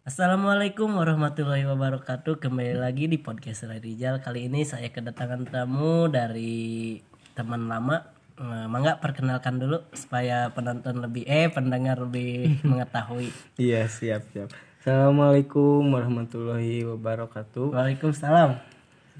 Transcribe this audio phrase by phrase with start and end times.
[0.00, 6.96] Assalamualaikum warahmatullahi wabarakatuh Kembali lagi di podcast Rijal Kali ini saya kedatangan tamu dari
[7.36, 13.28] teman lama Eh, Mangga perkenalkan dulu Supaya penonton lebih Eh pendengar lebih mengetahui
[13.60, 14.48] Iya siap siap.
[14.80, 17.76] Assalamualaikum warahmatullahi wabarakatuh.
[17.76, 18.56] Waalaikumsalam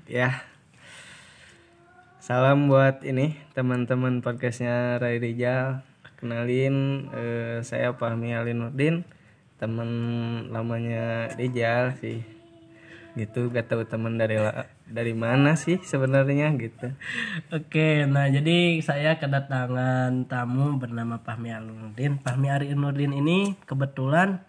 [0.08, 0.40] Ya.
[2.24, 5.84] Salam buat ini teman-teman podcastnya Rai Rijal.
[6.16, 9.04] Kenalin eh, saya Fahmi Alinuddin,
[9.60, 9.90] teman
[10.48, 12.24] lamanya Rijal sih.
[13.14, 14.40] Gitu gak tahu teman dari
[14.88, 16.96] dari mana sih sebenarnya gitu.
[17.52, 22.18] Oke, nah jadi saya kedatangan tamu bernama Fahmi Alinuddin.
[22.24, 24.40] Fahmi Alinuddin ini kebetulan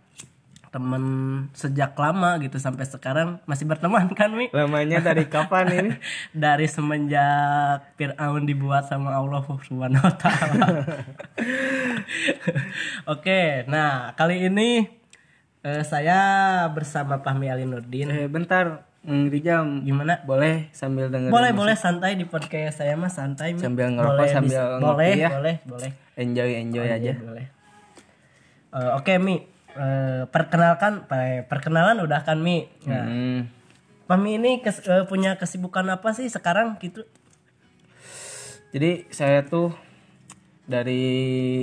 [0.72, 1.04] teman
[1.52, 4.48] sejak lama gitu sampai sekarang masih berteman kan Mi?
[4.55, 5.91] Lamanya dari kapan ini?
[6.32, 10.68] Dari semenjak Fir'aun dibuat sama Allah Subhanahu wa taala.
[13.14, 15.01] Oke, nah kali ini
[15.62, 16.18] eh, saya
[16.68, 18.10] bersama Fahmi Alinuddin.
[18.10, 20.22] Eh bentar, Mang Rijal Gimana?
[20.22, 23.54] boleh sambil dengerin Boleh, boleh santai di podcast saya mah santai.
[23.55, 25.30] Sambil ngerokok, Boleh, sambil ngopi boleh, ya.
[25.32, 25.91] boleh, boleh.
[26.13, 27.12] enjoy enjoy aja.
[27.12, 27.46] Iya, boleh.
[28.72, 29.38] Eh, Oke Mi,
[29.72, 31.08] Eh, perkenalkan,
[31.48, 32.68] perkenalan udah kan Mi.
[32.84, 33.48] Nah, Hmm.
[34.04, 37.07] Fahmi ini kes- eh, punya kesibukan apa sih sekarang gitu?
[38.72, 39.72] Jadi saya tuh
[40.63, 41.00] dari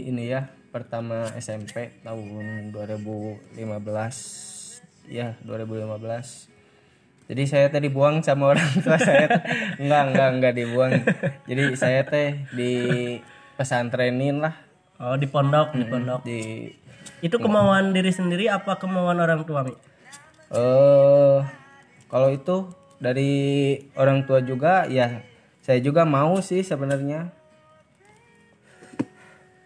[0.05, 6.49] ini ya pertama SMP tahun 2015 ya 2015
[7.29, 9.29] jadi saya teh dibuang sama orang tua saya.
[9.77, 10.97] Enggak enggak enggak dibuang.
[11.45, 12.73] Jadi saya teh di
[13.53, 14.57] pesantrenin lah.
[14.97, 16.25] Oh di pondok, di pondok.
[16.25, 16.73] di
[17.21, 19.77] Itu kemauan diri sendiri apa kemauan orang tua Mi?
[20.49, 21.45] eh
[22.09, 25.21] kalau itu dari orang tua juga ya
[25.61, 27.29] saya juga mau sih sebenarnya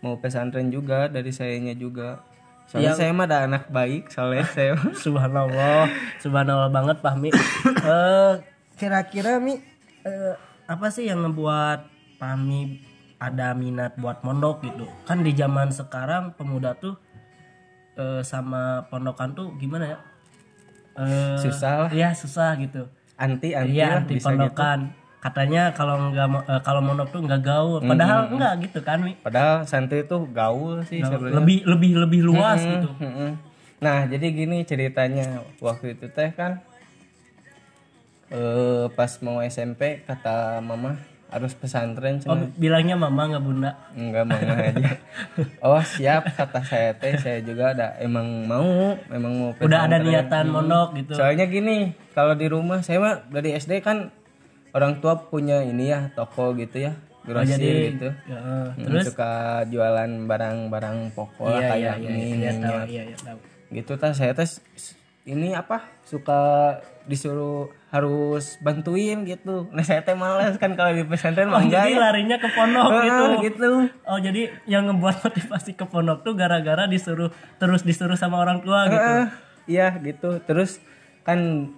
[0.03, 2.21] mau pesantren juga dari sayanya juga
[2.67, 5.87] soalnya saya mah ada anak baik soalnya saya Subhanallah,
[6.19, 7.31] subhanallah banget Fahmi.
[7.83, 8.35] Eh
[8.75, 9.59] kira-kira Mi
[10.03, 10.35] eh,
[10.67, 11.87] apa sih yang ngebuat
[12.19, 12.83] Fahmi
[13.19, 14.87] ada minat buat mondok gitu?
[15.07, 16.99] Kan di zaman sekarang pemuda tuh
[17.95, 19.99] eh, sama pondokan tuh gimana ya?
[20.93, 22.87] Eh, susah lah Iya susah gitu.
[23.17, 24.81] anti anti lah anti bisa gitu pondokan.
[25.23, 27.79] Katanya kalau nggak eh, kalau mondok tuh nggak gaul.
[27.79, 29.15] Padahal enggak gitu kan Mi.
[29.17, 32.91] padahal santri itu gaul sih sebenarnya Lebih lebih lebih luas gitu.
[32.99, 33.39] Mm-mm.
[33.79, 35.47] Nah, jadi gini ceritanya.
[35.59, 36.59] Waktu itu teh kan
[38.29, 40.97] eh pas mau SMP kata mama
[41.29, 42.49] harus pesantren Oh, cenah.
[42.57, 43.71] bilangnya mama nggak bunda.
[43.95, 44.91] Enggak mama aja.
[45.65, 47.15] Oh, siap kata saya teh.
[47.17, 50.09] Saya juga ada emang mau, emang mau Udah ada pesantren.
[50.09, 51.13] niatan mondok gitu.
[51.15, 51.77] Soalnya gini,
[52.11, 54.11] kalau di rumah saya mah dari SD kan
[54.73, 57.59] orang tua punya ini ya, toko gitu ya, grosir
[57.93, 58.09] gitu.
[58.25, 58.39] Ya,
[58.73, 59.33] Hmm, terus suka
[59.67, 62.87] jualan barang-barang pokok iya iya kayak iya mie, iya tahu minyak.
[62.89, 63.39] iya iya tahu.
[63.71, 64.61] gitu tas saya tes
[65.23, 66.41] ini apa suka
[67.05, 72.01] disuruh harus bantuin gitu nah saya teh males kan kalau di pesantren Oh, jadi ya
[72.03, 73.25] larinya ke pondok gitu.
[73.45, 73.71] gitu
[74.03, 78.89] Oh jadi yang ngebuat motivasi ke pondok tuh gara-gara disuruh terus disuruh sama orang tua
[78.89, 79.13] gitu.
[79.69, 80.83] Iya gitu terus
[81.23, 81.71] kan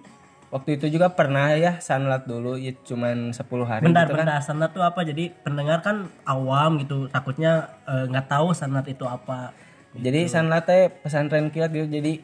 [0.55, 4.39] waktu itu juga pernah ya sanlat dulu ya cuman 10 hari Bentar, gitu kan bentar.
[4.39, 5.03] Sanat tuh apa?
[5.03, 9.51] Jadi pendengar kan awam gitu, takutnya eh, nggak tahu sanat itu apa.
[9.95, 12.19] jadi sanlat teh pesantren kilat gitu jadi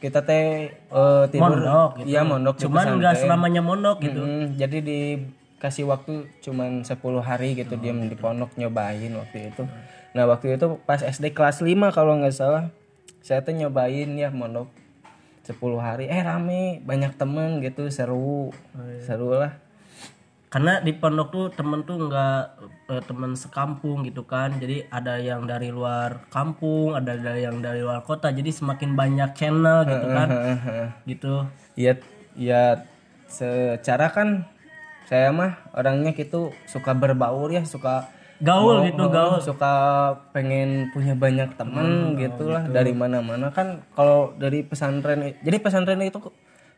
[0.00, 2.08] kita teh eh, tidur Mondok gitu.
[2.08, 4.20] iya mondok di Cuman nggak selamanya mondok gitu.
[4.20, 9.64] Mm, jadi dikasih waktu cuman 10 hari gitu diam di pondok nyobain waktu itu.
[10.12, 12.68] Nah, waktu itu pas SD kelas 5 kalau nggak salah
[13.24, 14.68] saya tuh nyobain ya mondok
[15.42, 16.06] 10 hari.
[16.06, 18.54] Eh rame, banyak temen gitu, seru.
[19.02, 19.58] Seru lah.
[20.52, 22.40] Karena di pondok tuh temen tuh nggak
[22.92, 24.52] eh, temen sekampung gitu kan.
[24.60, 28.28] Jadi ada yang dari luar kampung, ada dari yang dari luar kota.
[28.28, 30.28] Jadi semakin banyak channel gitu kan.
[31.10, 31.34] gitu.
[31.72, 31.92] Iya,
[32.36, 32.84] iya
[33.32, 34.44] secara kan
[35.08, 39.38] saya mah orangnya gitu suka berbaur ya, suka Gaul Oh, gitu, oh, gaul.
[39.38, 39.74] suka
[40.34, 43.54] pengen punya banyak temen gitulah dari mana-mana.
[43.54, 46.18] Kan kalau dari pesantren jadi pesantren itu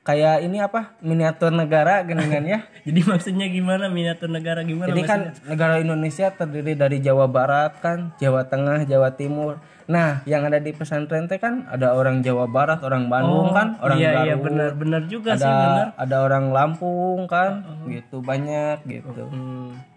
[0.05, 0.93] kayak ini apa?
[1.01, 2.61] Miniatur negara geningan ya?
[2.87, 3.89] Jadi maksudnya gimana?
[3.89, 4.93] Miniatur negara gimana?
[4.93, 9.57] jadi kan negara Indonesia terdiri dari Jawa Barat kan Jawa Tengah Jawa Timur.
[9.89, 13.97] Nah yang ada di pesantren teh kan ada orang Jawa Barat orang Bandung kan orang
[13.97, 14.45] iya iya Garut.
[14.53, 15.87] benar benar juga ada sih benar.
[15.97, 19.33] ada orang Lampung kan gitu banyak gitu.
[19.33, 19.94] Hmm.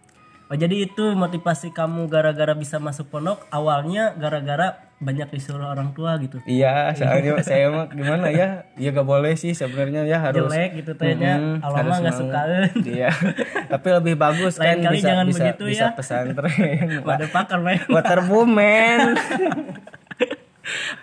[0.48, 6.16] Oh jadi itu motivasi kamu gara-gara bisa masuk pondok awalnya gara-gara banyak disuruh orang tua
[6.18, 6.40] gitu.
[6.44, 8.64] Iya, soalnya saya mah gimana ya?
[8.74, 12.22] Ya gak boleh sih sebenarnya ya harus Jelek gitu tehnya, Mm, Allah mah nggak mau.
[12.24, 12.72] sukain.
[12.98, 13.10] Iya.
[13.68, 15.90] Tapi lebih bagus Lain kan kali bisa jangan bisa begitu bisa ya.
[15.94, 16.90] pesantren.
[17.08, 17.84] Waduh pakar men.
[17.86, 19.14] Waterboom man.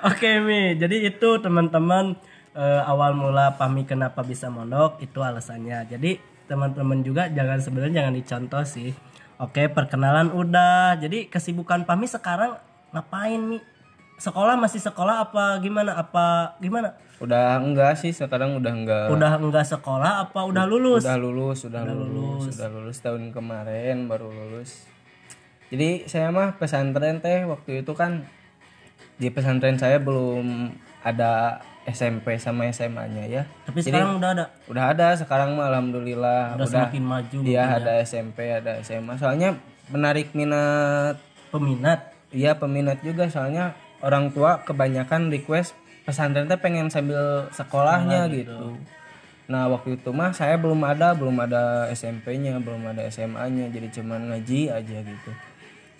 [0.02, 2.16] Oke Mi, jadi itu teman-teman
[2.52, 5.88] eh, awal mula Pami kenapa bisa mondok itu alasannya.
[5.88, 8.92] Jadi teman-teman juga jangan sebenarnya jangan dicontoh sih.
[9.34, 10.94] Oke, perkenalan udah.
[11.02, 12.54] Jadi kesibukan Pami sekarang
[12.94, 13.62] ngapain nih?
[14.14, 15.98] Sekolah masih sekolah apa gimana?
[15.98, 16.94] Apa gimana?
[17.18, 19.06] Udah enggak sih sekarang udah enggak.
[19.10, 21.02] Udah enggak sekolah apa udah lulus?
[21.02, 24.86] Udah lulus, udah, lulus, sudah lulus tahun kemarin baru lulus.
[25.74, 28.22] Jadi saya mah pesantren teh waktu itu kan
[29.18, 30.70] di pesantren saya belum
[31.02, 33.42] ada SMP sama SMA-nya ya.
[33.68, 34.44] Tapi sekarang udah ada.
[34.68, 39.20] Udah ada sekarang mah alhamdulillah Udah semakin maju Iya ada SMP, ada SMA.
[39.20, 39.60] Soalnya
[39.92, 41.20] menarik minat
[41.52, 42.10] peminat.
[42.32, 48.76] Iya peminat juga soalnya orang tua kebanyakan request pesantren teh pengen sambil sekolahnya gitu.
[49.48, 54.32] Nah waktu itu mah saya belum ada, belum ada SMP-nya, belum ada SMA-nya, jadi cuman
[54.32, 55.30] ngaji aja gitu.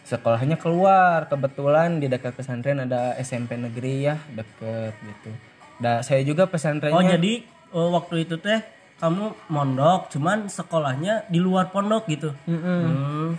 [0.04, 5.32] Sekolahnya keluar, kebetulan di dekat pesantren ada SMP negeri ya, deket gitu.
[5.80, 6.94] Nah saya juga pesantrennya.
[6.94, 8.60] Oh jadi eh, waktu itu teh
[8.98, 12.30] kamu mondok, cuman sekolahnya di luar pondok gitu.
[12.46, 13.34] Hmm.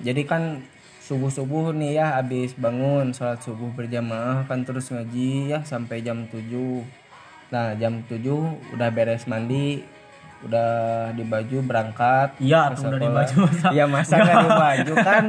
[0.00, 0.62] Jadi kan
[1.02, 6.38] subuh-subuh nih ya habis bangun sholat subuh berjamaah kan terus ngaji ya sampai jam 7
[7.50, 8.22] nah jam 7
[8.78, 9.82] udah beres mandi
[10.46, 13.66] udah di baju berangkat Iya, udah di baju masa.
[13.74, 15.24] Iya masa nggak di baju kan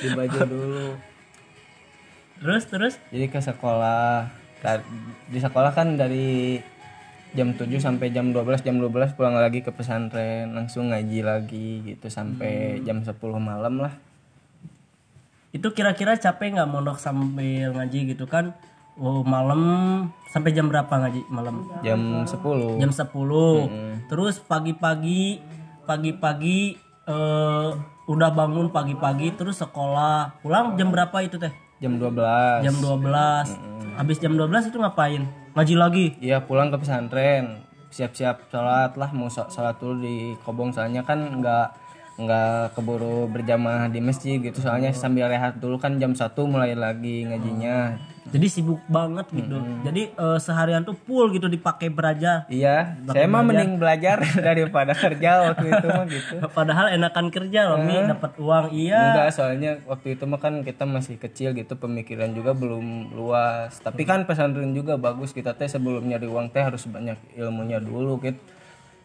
[0.00, 0.86] di baju dulu
[2.40, 4.32] Terus terus jadi ke sekolah
[5.26, 6.56] di sekolah kan dari
[7.34, 12.06] jam 7 sampai jam 12 jam 12 pulang lagi ke pesantren langsung ngaji lagi gitu
[12.06, 12.84] sampai Hmm.
[12.86, 13.94] jam 10 malam lah
[15.50, 18.58] itu kira-kira capek nggak mondok sambil ngaji gitu kan?
[18.94, 19.62] Oh, malam
[20.30, 21.66] sampai jam berapa ngaji malam?
[21.82, 24.06] jam 10 Jam 10.
[24.06, 25.38] Terus pagi-pagi
[25.82, 26.74] pagi-pagi
[27.06, 27.68] eh,
[28.04, 30.42] udah bangun pagi-pagi terus sekolah.
[30.42, 31.54] Pulang jam berapa itu teh?
[31.84, 33.60] Jam 12 Jam 12.
[33.94, 35.22] Habis jam 12 itu ngapain?
[35.52, 36.06] Ngaji lagi.
[36.18, 41.14] Iya pulang ke pesantren siap-siap sholat lah mau sho- sholat dulu di kobong soalnya kan
[41.38, 41.66] nggak
[42.14, 47.26] nggak keburu berjamaah di masjid gitu soalnya sambil rehat dulu kan jam 1 mulai lagi
[47.26, 49.62] ngajinya Jadi sibuk banget gitu.
[49.86, 52.48] Jadi eh, seharian tuh full gitu dipakai belajar.
[52.50, 54.18] iya saya mah mending belajar
[54.48, 58.64] daripada kerja waktu itu mah gitu Padahal enakan kerja loh, Mi, dapat uang.
[58.74, 59.00] Iya.
[59.12, 64.02] enggak soalnya waktu itu mah kan kita masih kecil gitu pemikiran juga belum luas tapi
[64.02, 68.40] kan pesantren juga bagus kita teh sebelum nyari uang teh harus banyak ilmunya dulu gitu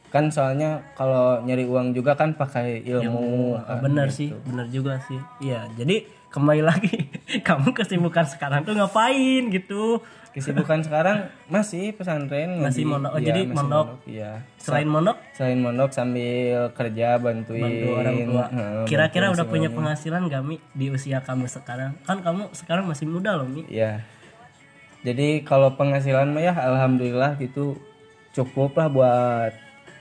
[0.10, 5.22] kan soalnya kalau nyari uang juga kan pakai ilmu Ah, bener sih, bener juga sih.
[5.40, 7.10] Iya, jadi kembali lagi,
[7.48, 10.02] kamu kesibukan sekarang tuh ngapain gitu?
[10.30, 13.12] kesibukan sekarang masih pesantren Masih mondok.
[13.12, 13.88] Oh, Iya, jadi masih mondok.
[14.06, 18.46] iya Selain mondok, selain mondok sambil kerja bantuin bantu orang tua.
[18.48, 21.98] Heeh, Kira-kira udah punya penghasilan gak Mi di usia kamu sekarang?
[22.06, 23.66] Kan kamu sekarang masih muda loh Mi.
[23.66, 24.06] Iya.
[25.02, 27.82] Jadi kalau penghasilan mah ya alhamdulillah gitu
[28.30, 29.52] cukup lah buat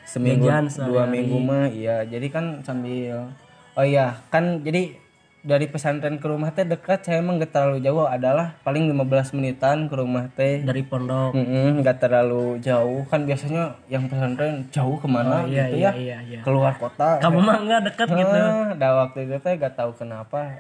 [0.09, 2.01] seminggu Jajan dua minggu mah iya.
[2.03, 3.29] Jadi kan sambil
[3.77, 4.97] oh iya kan jadi
[5.39, 9.87] dari pesantren ke rumah teh dekat saya emang gak terlalu jauh adalah paling 15 menitan
[9.87, 11.31] ke rumah teh Dari pondok.
[11.33, 15.93] Mm-mm, nggak terlalu jauh kan biasanya yang pesantren jauh ke mana iya, gitu iya, ya
[15.95, 16.41] iya, iya.
[16.43, 18.35] keluar kota Kamu mah nggak deket gitu.
[18.35, 20.59] Ah, dah waktu itu teh gak tahu kenapa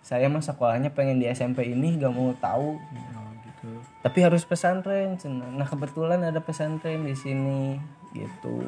[0.00, 3.70] saya mah sekolahnya pengen di SMP ini gak mau tahu Oh, gitu.
[4.00, 5.18] tapi harus pesantren
[5.58, 7.76] nah kebetulan ada pesantren di sini
[8.14, 8.62] gitu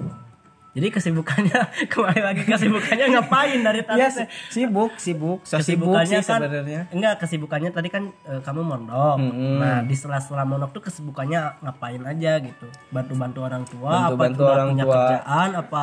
[0.72, 1.60] Jadi kesibukannya
[1.92, 4.00] kembali lagi kesibukannya ngapain dari tadi?
[4.00, 4.08] ya
[4.48, 5.44] sibuk sibuk.
[5.44, 6.80] So sibuk kesibukannya sih kan sebenarnya.
[6.88, 9.16] Enggak kesibukannya tadi kan eh, kamu mondok.
[9.60, 12.66] Nah di sela-sela mondok tuh kesibukannya ngapain aja gitu?
[12.88, 14.94] Bantu-bantu orang tua apa Bantu-bantu udah orang punya tua.
[14.96, 15.82] kerjaan apa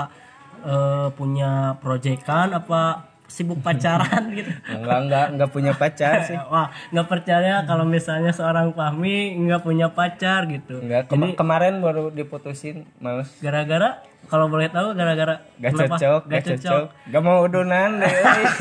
[0.65, 2.81] eh, punya proyekan apa
[3.29, 4.49] sibuk pacaran gitu.
[4.67, 6.33] Enggak enggak enggak punya pacar sih.
[6.51, 10.81] Wah nggak percaya kalau misalnya seorang Fahmi nggak punya pacar gitu.
[10.81, 15.95] Enggak Kema- kemarin baru diputusin males gara-gara kalau boleh tahu gara-gara gak kenapa?
[15.95, 16.83] cocok gak cocok.
[17.07, 18.13] gak mau udunan deh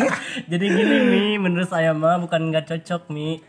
[0.50, 3.40] jadi gini mi menurut saya mah bukan nggak cocok mi.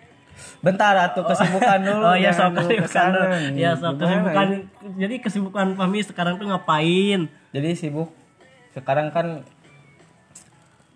[0.60, 3.26] Bentar atuh kesibukan dulu Oh iya dulu kesibukan dulu.
[3.54, 4.48] Iya sok Gimana kesibukan.
[4.96, 7.28] Jadi kesibukan Fahmi sekarang tuh ngapain?
[7.52, 8.08] jadi sibuk.
[8.72, 9.44] Sekarang kan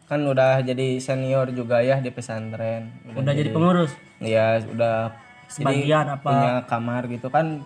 [0.03, 3.91] kan udah jadi senior juga ya di pesantren Udah jadi pengurus.
[4.19, 5.15] ya udah
[5.47, 6.25] Sebagian apa?
[6.25, 7.61] punya kamar gitu kan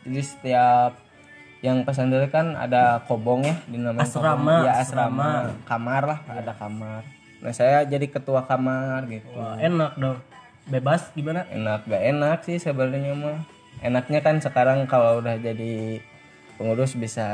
[0.00, 0.92] jadi setiap
[1.60, 4.64] yang pesantren kan ada kobong ya dinamain Asrama, kobong.
[4.64, 5.30] ya asrama.
[5.64, 7.02] kamar lah ada kamar
[7.40, 10.20] nah saya jadi ketua kamar gitu Wah, enak dong.
[10.66, 11.48] Bebas gimana?
[11.48, 13.40] enak gak enak sih sebenarnya mah
[13.80, 15.98] enaknya kan sekarang kalau udah jadi
[16.60, 17.24] pengurus bisa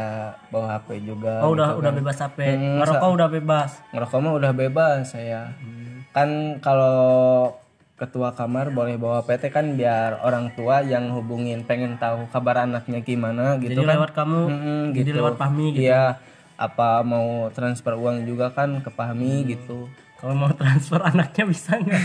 [0.49, 1.99] bawa HP juga Oh, udah gitu udah kan.
[1.99, 2.38] bebas HP.
[2.47, 3.71] Hmm, Ngerokok udah bebas.
[3.90, 6.06] ngerokok mah udah bebas saya Hmm.
[6.09, 6.28] kan
[6.62, 7.50] kalau
[7.95, 13.00] ketua kamar boleh bawa PT kan biar orang tua yang hubungin pengen tahu kabar anaknya
[13.00, 15.18] gimana gitu Jadi kan lewat kamu, Mm-mm, jadi gitu.
[15.18, 15.83] lewat Pahmi gitu.
[15.83, 16.21] iya
[16.54, 19.49] apa mau transfer uang juga kan ke Pahmi Hmm.
[19.50, 19.78] gitu
[20.16, 22.02] Kalau mau transfer anaknya bisa nggak?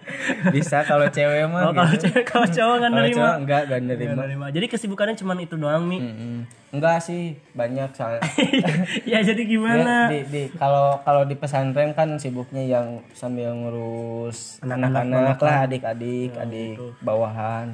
[0.54, 2.06] bisa kalau cewek mah Oh, kalau gitu.
[2.06, 3.16] cewek kalau cowok nggak nerima.
[3.16, 4.46] cowok enggak Nggak nerima nerima.
[4.48, 5.98] Jadi kesibukannya cuma itu doang mi.
[5.98, 6.36] Mm-mm.
[6.68, 8.20] enggak sih banyak soalnya
[9.10, 9.94] ya jadi Ya, gimana?
[10.06, 16.76] di, di kalau kalau di pesantren kan sibuknya yang sambil ngurus anak-anak lah adik-adik adik
[17.00, 17.72] bawahan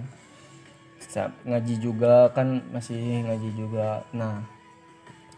[1.00, 4.46] Sa- ngaji juga kan masih ngaji juga nah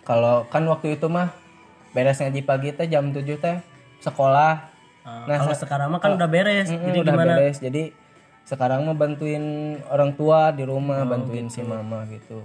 [0.03, 1.33] kalau kan waktu itu mah
[1.91, 3.57] beres ngaji pagi teh jam 7 teh
[3.99, 6.67] sekolah Ah, Nah, kalau sekarang mah kan udah beres.
[6.67, 7.35] Mm-mm, jadi udah gimana?
[7.37, 7.83] beres jadi
[8.43, 9.45] sekarang mah bantuin
[9.87, 12.43] orang tua di rumah bantuin si mama gitu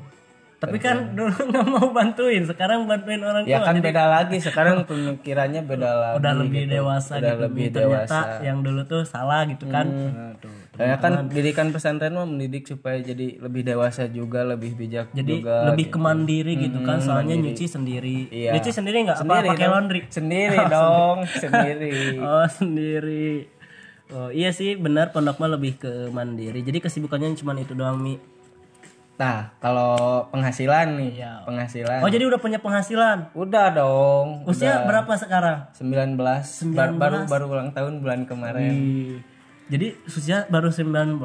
[0.56, 3.66] Tapi kan dulu nggak mau bantuin, sekarang bantuin orang ya tua.
[3.66, 6.74] kan beda lagi sekarang pemikirannya beda lagi udah lebih gitu.
[6.76, 7.44] dewasa udah gitu.
[7.44, 9.90] lebih Ternyata dewasa yang dulu tuh salah gitu kan.
[10.38, 10.61] Aduh.
[10.72, 15.68] Kayak kan pendidikan pesantren mah mendidik supaya jadi lebih dewasa juga, lebih bijak Jadi juga.
[15.68, 18.32] lebih kemandiri gitu kan, soalnya nyuci sendiri.
[18.32, 18.56] Iya.
[18.56, 20.02] Nyuci sendiri nggak apa pakai laundry?
[20.18, 21.92] Sendiri dong, sendiri.
[22.24, 23.52] Oh sendiri.
[24.12, 26.64] Oh iya sih benar pondok mah lebih ke mandiri.
[26.64, 28.16] Jadi kesibukannya cuma itu doang mi.
[29.16, 31.46] Nah, kalau penghasilan nih, Iya.
[31.46, 32.00] penghasilan.
[32.00, 33.36] Oh jadi udah punya penghasilan.
[33.36, 34.48] Udah dong.
[34.48, 35.68] Usia berapa sekarang?
[35.76, 36.18] 19,
[36.74, 38.72] Bar- baru baru ulang tahun bulan kemarin.
[38.72, 39.20] Wih.
[39.72, 41.24] Jadi usia baru 19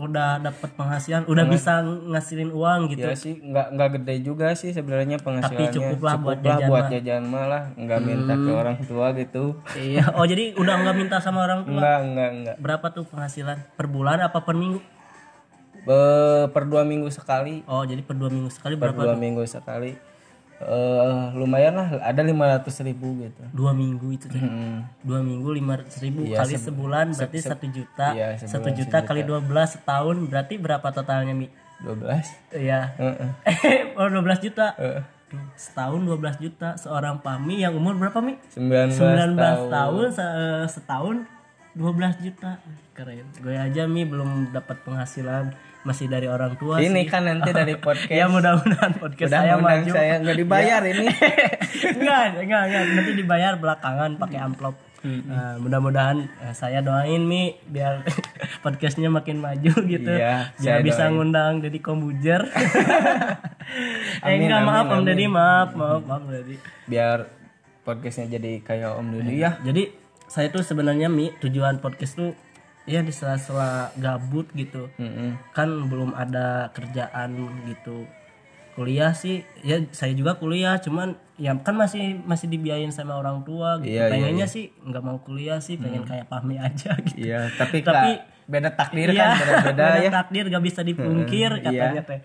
[0.00, 3.04] udah dapat penghasilan, udah bisa ngasilin uang gitu.
[3.04, 5.68] Ya sih nggak nggak gede juga sih sebenarnya penghasilannya.
[5.68, 9.60] Tapi cukuplah buat Cukuplah jajan buat jajan mah lah, nggak minta ke orang tua gitu.
[9.76, 10.16] Iya.
[10.16, 11.76] Oh jadi udah nggak minta sama orang tua.
[11.76, 12.56] Enggak, enggak, enggak.
[12.56, 13.60] Berapa tuh penghasilan?
[13.76, 14.80] Per bulan apa per minggu?
[15.80, 19.00] Be- per dua minggu sekali Oh jadi per dua minggu sekali per berapa?
[19.00, 19.96] dua minggu sekali
[20.60, 24.36] eh lumayan lah ada lima ratus ribu gitu Dua minggu itu teh.
[24.36, 24.84] Hmm.
[25.00, 28.12] Dua minggu lima ratus ribu Iya, kali sebulan berarti satu juta.
[28.12, 31.48] iya, Satu juta kali dua belas setahun berarti berapa totalnya mi?
[31.80, 32.92] dua belas Iya.
[33.96, 34.76] oh 12 juta.
[34.76, 35.00] Duh,
[35.54, 38.36] Setahun 12 juta seorang Pami yang umur berapa mi?
[38.50, 40.36] sembilan 19 belas tahun, se-
[40.76, 41.16] setahun
[41.72, 42.60] 12 juta.
[42.92, 43.24] Keren.
[43.38, 47.08] Gue aja mi belum dapat penghasilan masih dari orang tua ini sih.
[47.08, 49.90] kan nanti dari podcast Ya mudah-mudahan podcast udah saya maju.
[49.90, 51.06] saya nggak dibayar ini
[51.96, 52.82] enggak, enggak, enggak.
[52.92, 54.76] Nanti dibayar belakangan pakai amplop.
[55.00, 58.04] Nah, mudah-mudahan eh, saya doain mi biar
[58.64, 60.12] podcastnya makin maju gitu.
[60.12, 61.12] Iya, saya biar bisa doain.
[61.14, 62.44] ngundang Deddy Kombujer.
[64.20, 65.06] eh enggak amin, maaf Om amin.
[65.06, 66.56] Deddy, maaf, maaf, maaf Deddy.
[66.84, 67.18] biar
[67.80, 69.88] podcastnya jadi kayak om Dudi ya Jadi
[70.26, 72.30] saya tuh sebenarnya mi tujuan podcast tuh
[72.84, 74.88] ya di sela-sela gabut gitu.
[74.96, 75.36] Mm-mm.
[75.50, 78.04] Kan belum ada kerjaan gitu.
[78.70, 83.76] Kuliah sih ya saya juga kuliah cuman ya kan masih masih dibiayain sama orang tua
[83.78, 83.90] gitu.
[83.90, 87.18] Iya, iya, Pengennya sih nggak mau kuliah sih, pengen kayak Pahmi aja gitu.
[87.18, 92.02] iya tapi Tapi- beda takdir Iya, kan beda ya takdir gak bisa dipungkir Hmm, katanya
[92.02, 92.20] teh.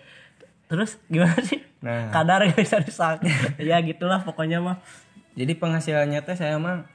[0.66, 1.62] Terus gimana sih?
[1.78, 2.10] Nah.
[2.10, 3.22] Kadar gak bisa disak.
[3.62, 4.78] ya gitulah pokoknya mah.
[5.34, 6.88] jadi penghasilannya teh saya mah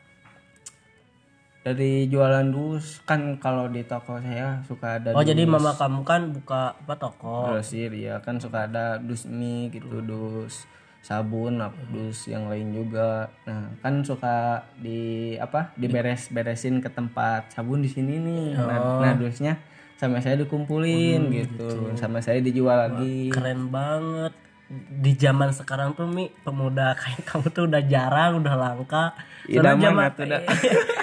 [1.61, 6.01] dari jualan dus kan kalau di toko saya suka ada Oh dus jadi mama kamu
[6.01, 7.53] kan buka apa toko?
[7.53, 10.65] grosir ya kan suka ada dus mie gitu dus
[11.01, 17.81] sabun apa dus yang lain juga nah kan suka di apa diberes-beresin ke tempat sabun
[17.81, 19.57] di sini nih nah, nah dusnya
[20.01, 21.93] sama saya dikumpulin gitu.
[21.93, 24.33] sama saya dijual lagi Keren banget.
[24.71, 29.11] Di zaman sekarang tuh Mi pemuda kayak kamu tuh udah jarang, udah langka.
[29.43, 30.41] Soalnya Idaman zaman.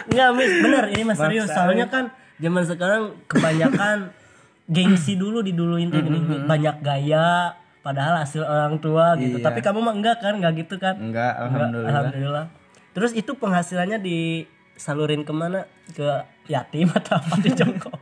[0.08, 1.48] Enggak, Mi, bener ini mas serius.
[1.52, 2.08] Soalnya kan
[2.40, 3.96] zaman sekarang kebanyakan
[4.74, 9.40] gengsi dulu diduluin tuh gini, banyak gaya padahal hasil orang tua gitu.
[9.40, 10.96] Tapi kamu mah enggak kan, enggak gitu kan?
[10.96, 12.44] enggak Enggak, alhamdulillah alhamdulillah.
[12.92, 15.64] Terus itu penghasilannya disalurin ke mana?
[15.92, 17.92] Ke yatim atau apa di Joko?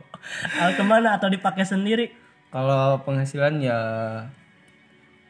[0.59, 2.11] Ah, ke mana atau dipakai sendiri?
[2.47, 3.79] kalau penghasilan ya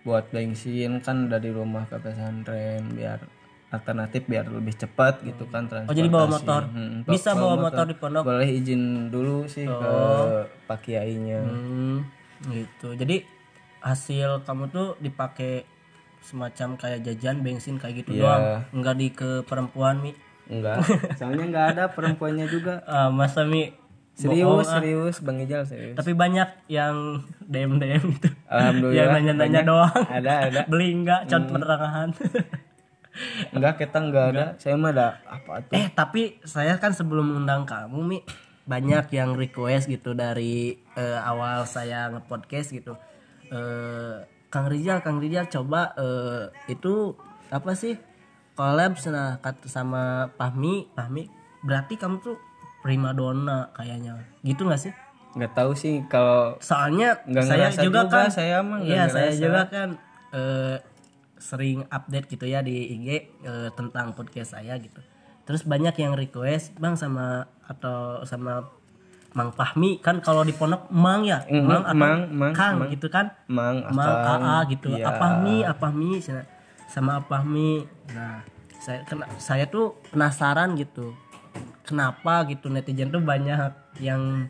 [0.08, 3.20] buat bensin kan dari rumah ke pesantren biar
[3.68, 5.92] alternatif biar lebih cepat gitu kan transportasi.
[5.92, 6.62] Oh jadi bawa motor?
[6.72, 8.24] Hmm, Bisa bawa motor di pondok?
[8.24, 9.92] Boleh izin dulu sih ke
[10.64, 11.44] Pak Kiainya.
[11.44, 12.08] Hmm,
[12.48, 12.96] gitu.
[12.96, 13.28] Jadi
[13.84, 15.68] hasil kamu tuh dipakai
[16.24, 18.24] semacam kayak jajan bensin kayak gitu Iya.
[18.24, 18.44] doang.
[18.72, 20.16] Enggak di ke perempuan mi.
[20.48, 20.80] Enggak,
[21.20, 22.80] soalnya enggak ada perempuannya juga.
[22.88, 23.76] Ah, masa mi
[24.18, 25.94] Serius, serius Bang Ijal serius.
[25.94, 28.34] tapi banyak yang DM DM gitu.
[28.50, 28.98] Alhamdulillah.
[28.98, 29.94] yang nanya-nanya doang.
[29.94, 30.62] Ada, ada.
[30.66, 32.10] Beli enggak cont penerangan.
[33.50, 34.46] Enggak, kita enggak ada.
[34.62, 35.74] Saya mah ada apa tuh?
[35.74, 38.18] eh, tapi saya kan sebelum undang kamu mi
[38.70, 42.94] banyak yang request gitu dari eh, awal saya nge-podcast gitu.
[43.50, 44.22] Eh,
[44.54, 47.18] Kang Rizal, Kang Rizal coba eh, itu
[47.50, 47.98] apa sih
[48.54, 48.98] collab
[49.66, 51.26] sama Pahmi, Pahmi
[51.66, 52.38] berarti kamu tuh
[52.82, 54.22] primadona kayaknya.
[54.44, 54.94] Gitu nggak sih?
[55.38, 59.42] Nggak tahu sih kalau soalnya Nggak saya juga juga, kan saya nggak iya saya ngerasa.
[59.42, 59.90] juga kan
[60.34, 60.78] eh,
[61.38, 63.08] sering update gitu ya di IG
[63.46, 65.02] eh, tentang podcast saya gitu.
[65.48, 68.68] Terus banyak yang request bang sama atau sama
[69.38, 71.46] Mang Fahmi kan kalau di pondok Mang ya?
[71.46, 73.32] Mhm, Mang atau Mang, Mang, Kang gitu kan?
[73.46, 74.90] Mang Mang AA gitu.
[74.98, 75.06] iya.
[75.14, 75.62] apa mi?
[75.62, 76.18] Apa mi?
[76.90, 77.86] Sama apa mi?
[78.18, 78.42] Nah
[78.82, 81.12] saya kena, saya tuh penasaran gitu
[81.86, 83.72] kenapa gitu netizen tuh banyak
[84.04, 84.50] yang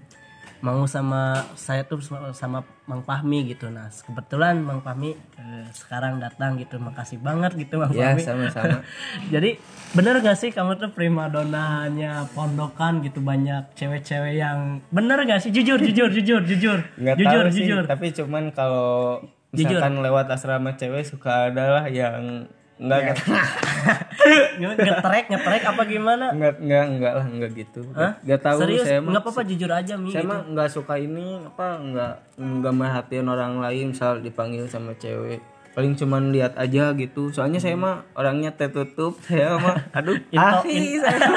[0.58, 3.70] mau sama saya tuh sama, sama Mang Fahmi gitu.
[3.70, 6.82] Nah kebetulan Mang Fahmi eh, sekarang datang gitu.
[6.82, 8.22] Makasih banget gitu Mang ya Fahmi.
[8.26, 8.82] sama-sama.
[9.34, 9.62] Jadi
[9.94, 15.54] bener gak sih kamu tuh primadonanya pondokan gitu banyak cewek-cewek yang bener gak sih?
[15.54, 16.80] Jujur jujur jujur jujur.
[16.98, 17.84] Nggak jujur tahu sih jujur.
[17.86, 19.22] tapi cuman kalau
[19.54, 23.02] misalkan lewat asrama cewek suka adalah yang nggak
[24.62, 26.30] ngetrek ngetrek apa gimana?
[26.30, 27.82] Nggak nggak nggak lah nggak gitu.
[27.98, 28.86] Nggak tahu serius?
[28.86, 32.74] saya mah nggak apa-apa jujur aja mi saya mah nggak suka ini apa nggak nggak
[32.78, 35.42] merhatiin orang lain misal dipanggil sama cewek.
[35.74, 37.34] Paling cuman lihat aja gitu.
[37.34, 41.30] Soalnya saya mah orangnya tertutup saya mah aduh ahi saya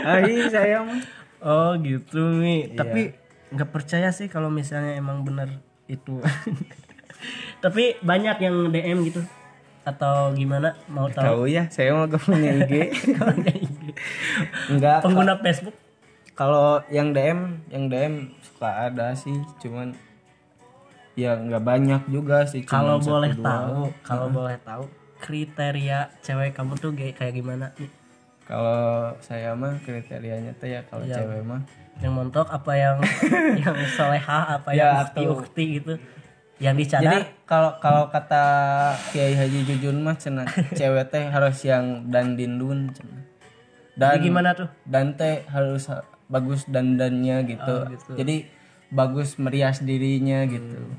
[0.00, 1.00] ahi saya mah.
[1.44, 2.72] Oh gitu mi.
[2.72, 2.80] Iya.
[2.80, 3.12] tapi
[3.52, 5.60] nggak percaya sih kalau misalnya emang bener
[5.92, 6.24] itu.
[7.60, 9.20] Tapi banyak yang DM gitu
[9.84, 10.72] atau gimana?
[10.86, 11.22] Mau tahu?
[11.22, 12.72] Tahu ya saya mah gak punya IG
[14.70, 15.76] nggak pengguna Facebook?
[16.34, 19.94] Kalau yang DM yang DM suka ada sih cuman
[21.14, 23.46] ya nggak banyak juga sih kalau boleh dua.
[23.46, 24.84] tahu kalau boleh tahu
[25.16, 27.70] kriteria cewek kamu tuh kayak kayak gimana
[28.42, 31.16] kalau saya mah kriterianya tuh ya kalau Iya.
[31.16, 31.62] cewek mah.
[31.96, 32.98] Yang montok apa yang
[33.62, 35.92] yang soleha apa Ya, yang ukti ukti gitu
[36.62, 38.44] yang Jadi dicadar kalau kalau kata
[39.10, 40.46] Kiai Haji Jujun mah cenah
[40.78, 43.22] cewek teh harus yang dandindun cenah.
[43.94, 47.74] Dan Jadi gimana tuh dan teh harus ha- bagus dandannya gitu.
[47.74, 48.10] Oh, gitu.
[48.14, 48.36] Jadi
[48.90, 50.94] bagus merias dirinya gitu.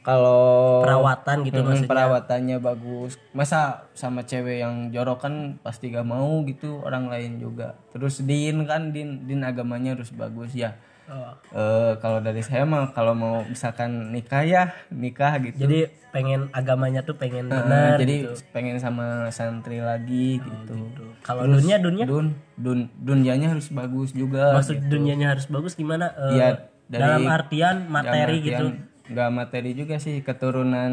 [0.00, 3.20] Kalau perawatan gitu Mm, maksudnya perawatannya bagus.
[3.36, 7.76] Masa sama cewek yang jorok kan pasti gak mau gitu orang lain juga.
[7.92, 10.76] Terus din kan din din agamanya harus bagus ya.
[11.10, 11.34] Oh.
[11.50, 15.58] Eh kalau dari saya mah kalau mau misalkan nikah ya nikah gitu.
[15.58, 18.34] jadi pengen agamanya tuh pengen Eh, benar jadi gitu.
[18.50, 20.74] pengen sama santri lagi gitu.
[21.20, 24.54] kalau dunia dunia Dun dun dunianya harus bagus juga.
[24.54, 26.48] maksud dunianya harus bagus gimana Eh, Iya,
[26.86, 28.66] dari- dalam artian materi gitu
[29.04, 30.92] Enggak materi juga sih keturunan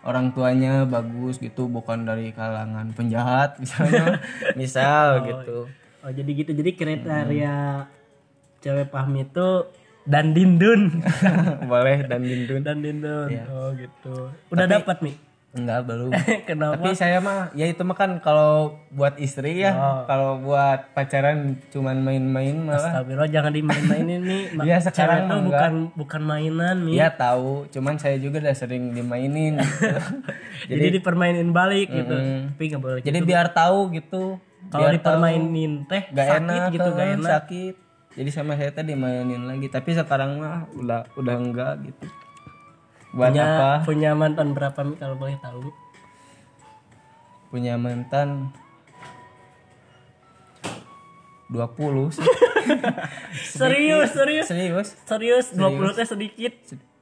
[0.00, 4.20] orang tuanya bagus gitu bukan dari kalangan penjahat misalnya
[4.60, 5.64] misal gitu
[5.98, 7.56] oh jadi gitu jadi kriteria
[8.58, 9.48] cewek pahmi itu
[10.08, 11.04] dan dindun.
[11.70, 12.60] Boleh dan dindun.
[12.64, 13.28] Dan dindun.
[13.28, 13.44] Iya.
[13.52, 14.32] oh gitu.
[14.48, 15.12] Udah dapat mi?
[15.48, 16.12] Enggak belum.
[16.48, 16.76] Kenapa?
[16.76, 20.00] Tapi saya mah ya itu mah kan kalau buat istri ya Oh.
[20.04, 26.20] kalau buat pacaran cuman main-main malah Astagfirullah jangan dimain-mainin nih Iya, sekarang tuh bukan bukan
[26.20, 26.96] mainan mi.
[26.96, 27.64] Ya tahu.
[27.72, 29.96] Cuman saya juga udah sering dimainin gitu.
[30.68, 32.12] jadi, dipermainin balik gitu.
[32.12, 32.40] Mm.
[32.54, 34.36] tapi nggak boleh jadi biar tahu gitu.
[34.68, 37.30] Kalau dipermainin teh gak sakit enak gitu gak enak.
[37.40, 37.74] sakit
[38.18, 39.70] jadi sama saya tadi mainin lagi.
[39.70, 42.10] Tapi sekarang mah udah udah enggak gitu.
[43.14, 43.70] Buat punya apa?
[43.86, 45.70] punya mantan berapa mi kalau boleh tahu?
[47.54, 48.50] Punya mantan
[51.46, 52.26] 20 sih.
[53.62, 54.46] serius serius?
[54.50, 54.88] Serius.
[55.06, 55.46] Serius?
[55.54, 56.54] 20 teh sedikit?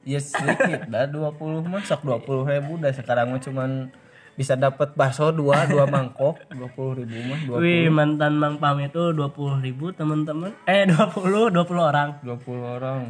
[0.05, 2.93] Ya sedikit dah 20 mah sok 20 ribu dah?
[2.93, 3.89] Sekarang mah cuman
[4.37, 9.09] bisa dapat bakso dua dua mangkok 20 ribu mah 20 Wih mantan Mang Pam itu
[9.09, 12.21] 20 ribu teman-teman Eh 20 20 orang.
[12.21, 12.37] 20
[12.77, 13.01] orang.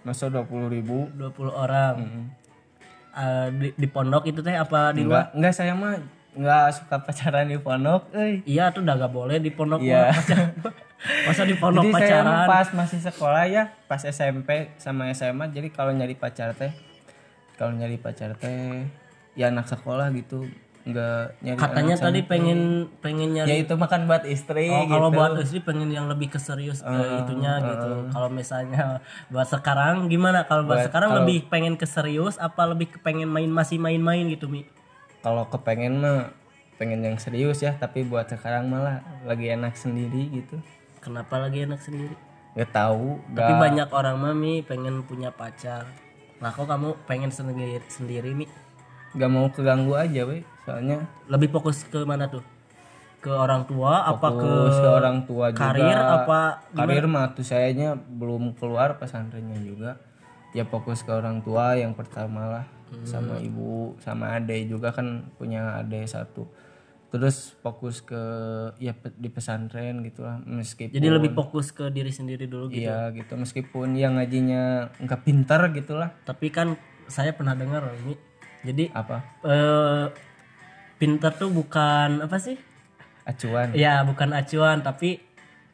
[0.00, 1.10] Masa 20 ribu?
[1.12, 1.94] 20 orang.
[3.12, 5.32] Eh, di, di pondok itu teh apa di luar?
[5.32, 5.96] enggak saya mah
[6.32, 8.44] enggak suka pacaran di pondok euy.
[8.44, 10.06] Iya tuh udah gak boleh di pondok Iya.
[10.06, 10.48] mah pacaran.
[11.26, 12.46] Masa di pondok jadi saya pacaran?
[12.46, 16.70] pas masih sekolah ya pas SMP sama SMA jadi kalau nyari pacar teh
[17.54, 18.84] kalau nyari pacar teh
[19.32, 20.44] ya anak sekolah gitu
[20.86, 22.30] enggak nyari Katanya tadi SMP.
[22.30, 22.60] pengen
[22.96, 26.30] pengen ya nyari itu makan buat istri Oh, gitu kalau buat istri pengen yang lebih
[26.30, 28.06] ke serius ke itunya gitu.
[28.08, 29.02] Kalau misalnya
[29.34, 30.44] buat sekarang gimana?
[30.44, 33.76] Kalau buat, Buat- sekarang kalau- lebih pengen ke serius apa lebih ke pengen main masih
[33.76, 34.62] main-main gitu, Mi?
[35.18, 36.30] kalau kepengen mah
[36.76, 40.62] pengen yang serius ya tapi buat sekarang malah lagi enak sendiri gitu
[40.96, 42.14] Kenapa lagi enak sendiri?
[42.52, 45.90] nggak tahu Tapi nggak banyak orang mami pengen punya pacar.
[46.36, 48.46] Nah, kok kamu pengen sendiri sendiri Mi?
[49.16, 52.44] Nggak mau keganggu aja weh soalnya Lebih fokus ke mana tuh?
[53.18, 57.42] Ke orang tua apa ke fokus ke orang tua juga karir apa karir mah tuh
[57.42, 59.98] sayanya belum keluar pesantrennya juga
[60.52, 63.02] ya fokus ke orang tua yang pertama lah Hmm.
[63.02, 66.46] sama ibu sama ade juga kan punya ade satu
[67.10, 68.14] terus fokus ke
[68.78, 72.86] ya di pesantren gitulah meskipun Jadi lebih fokus ke diri sendiri dulu gitu.
[72.86, 76.78] iya gitu meskipun yang ngajinya nggak pintar gitulah Tapi kan
[77.10, 78.14] saya pernah dengar ini.
[78.66, 80.04] Jadi apa eh
[80.96, 82.56] pinter tuh bukan apa sih?
[83.22, 85.22] acuan Ya bukan acuan tapi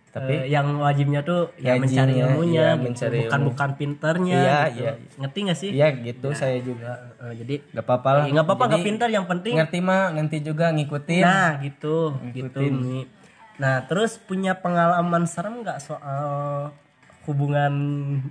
[0.09, 2.85] Tapi- eh, yang wajibnya tuh ya mencari ilmunya, iya, gitu.
[2.85, 3.49] mencari bukan ilmu.
[3.49, 4.37] bukan pinternya.
[4.37, 4.77] Iya, gitu.
[4.79, 4.93] iya.
[5.17, 5.71] Ngerti gak sih?
[5.73, 9.25] iya gitu saya juga Eh, jadi nggak apa-apa lah ya nggak apa-apa nggak pinter yang
[9.25, 9.55] penting.
[9.57, 11.97] ngerti mah nanti juga ngikutin Nah gitu,
[12.31, 13.09] gitu Mi.
[13.57, 16.75] Nah terus punya pengalaman serem nggak soal
[17.23, 17.73] hubungan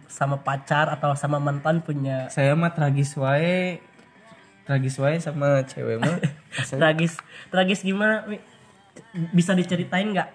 [0.06, 3.80] sama pacar atau sama mantan punya saya mah tragis wae
[4.72, 6.16] tragis wae sama cewek mah
[6.80, 7.20] tragis
[7.52, 8.40] tragis gimana Mi?
[9.32, 10.30] Bisa diceritain nggak?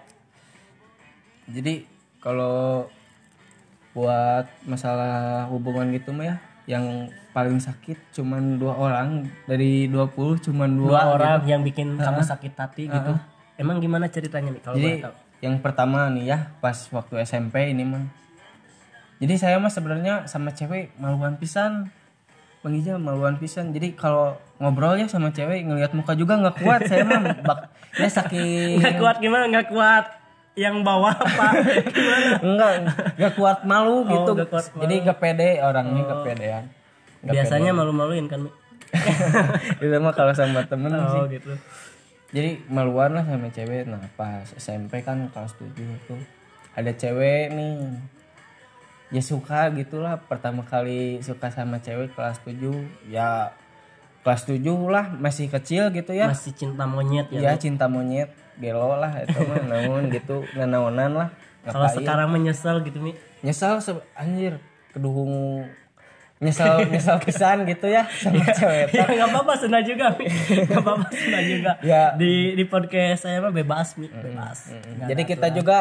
[1.47, 1.87] jadi
[2.19, 2.85] kalau
[3.93, 6.35] buat masalah hubungan gitu mah ya
[6.67, 11.13] yang paling sakit cuman dua orang dari 20 cuman dua, Dua gitu.
[11.15, 13.11] orang yang bikin kamu sakit hati gitu.
[13.57, 14.91] Emang gimana ceritanya nih kalau jadi
[15.39, 18.05] yang pertama nih ya pas waktu SMP ini mah
[19.17, 21.89] jadi saya mah sebenarnya sama cewek maluan pisan
[22.65, 23.69] Bang Ija maluan pisan.
[23.71, 26.81] Jadi kalau ngobrol ya sama cewek ngelihat muka juga nggak kuat.
[26.89, 27.59] Saya mah bak
[28.01, 29.43] ya saking Nggak kuat gimana?
[29.49, 30.05] Nggak kuat
[30.57, 31.47] yang bawah apa?
[32.47, 32.71] enggak
[33.13, 34.31] enggak kuat malu gitu.
[34.33, 36.63] nggak kuat jadi nggak pede orangnya nggak pedean.
[37.21, 38.41] Nggak Biasanya malu-maluin kan?
[39.83, 41.21] Itu mah kalau sama temen sih.
[41.21, 41.53] Oh gitu.
[42.33, 43.85] jadi maluan lah sama cewek.
[43.85, 45.77] Nah pas SMP kan kelas 7
[46.09, 46.19] tuh
[46.77, 47.73] ada cewek nih
[49.07, 52.59] ya suka gitulah pertama kali suka sama cewek kelas 7
[53.07, 53.55] ya
[54.21, 57.39] kelas 7 lah masih kecil gitu ya Masih cinta monyet ya.
[57.39, 58.27] ya cinta monyet
[58.59, 61.29] gelo lah itu mah namun gitu nanaonan lah
[61.63, 63.15] Kalau sekarang menyesal gitu Mi.
[63.39, 63.79] nyesal
[64.11, 64.59] anjir
[64.91, 65.63] keduhung
[66.37, 70.27] nyesal nyesal pisan gitu ya sama cewek ya nggak apa-apa senang juga Mi.
[70.67, 72.11] nggak apa-apa senang juga Ya.
[72.13, 74.11] di di podcast saya mah bebas Mi.
[74.11, 75.77] bebas Nggak jadi ada kita juga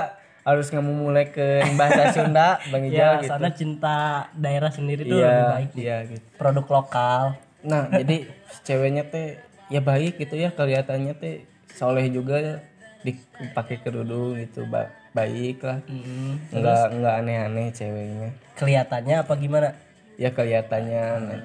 [0.46, 3.28] harus memulai ke bahasa Sunda Bang ya Ijal gitu.
[3.34, 3.96] soalnya cinta
[4.30, 5.70] daerah sendiri tuh iya lebih baik.
[5.74, 6.26] iya gitu.
[6.38, 7.22] Produk lokal.
[7.66, 8.30] Nah jadi
[8.62, 11.42] ceweknya teh ya baik gitu ya kelihatannya teh
[11.74, 12.56] soleh juga ya.
[13.02, 15.82] Dipakai kerudung gitu ba- baik lah.
[15.90, 18.30] Mm, nggak nggak aneh-aneh ceweknya.
[18.54, 19.74] Kelihatannya apa gimana?
[20.14, 21.38] Ya kelihatannya nah,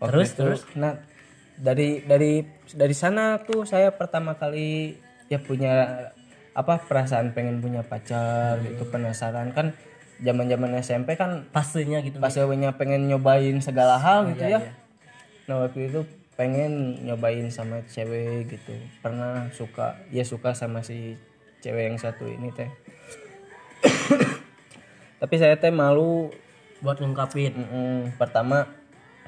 [0.00, 0.48] waktu Terus, itu,
[0.80, 0.96] nah
[1.60, 2.40] dari dari
[2.72, 4.96] dari sana tuh saya pertama kali
[5.28, 6.08] ya punya
[6.56, 9.52] apa perasaan pengen punya pacar gitu penasaran.
[9.52, 9.76] Kan
[10.24, 14.72] zaman zaman SMP kan pastinya gitu pas ceweknya pengen nyobain segala hal gitu iya, ya.
[15.44, 16.08] nah waktu itu
[16.40, 18.72] pengen nyobain sama cewek gitu.
[19.04, 21.20] Pernah suka ya suka sama si
[21.60, 22.72] cewek yang satu ini teh.
[25.20, 26.32] Tapi saya teh malu
[26.80, 27.52] buat ngungkapin.
[27.52, 28.16] Mm-mm.
[28.16, 28.68] pertama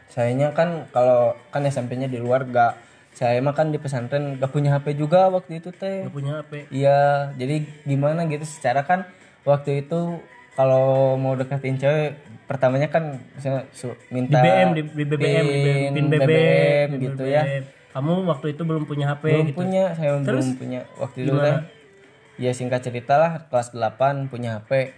[0.09, 2.88] sayanya kan kalau kan SMP-nya di luar gak
[3.19, 6.07] saya mah kan di pesantren gak punya HP juga waktu itu teh.
[6.07, 8.47] Gak punya HP iya jadi gimana gitu?
[8.47, 9.11] Secara kan
[9.43, 10.23] waktu itu
[10.55, 12.15] kalau mau deketin cewek
[12.47, 16.89] pertamanya kan misalnya su- di minta BM di, di BBM di pin pin BBM, BBM
[17.03, 17.35] gitu BBM.
[17.35, 17.43] ya.
[17.91, 19.59] Kamu waktu itu belum punya HP belum gitu.
[19.59, 20.81] punya saya belum punya.
[20.95, 21.57] Waktu itu teh
[22.39, 24.95] ya singkat cerita lah kelas 8 punya HP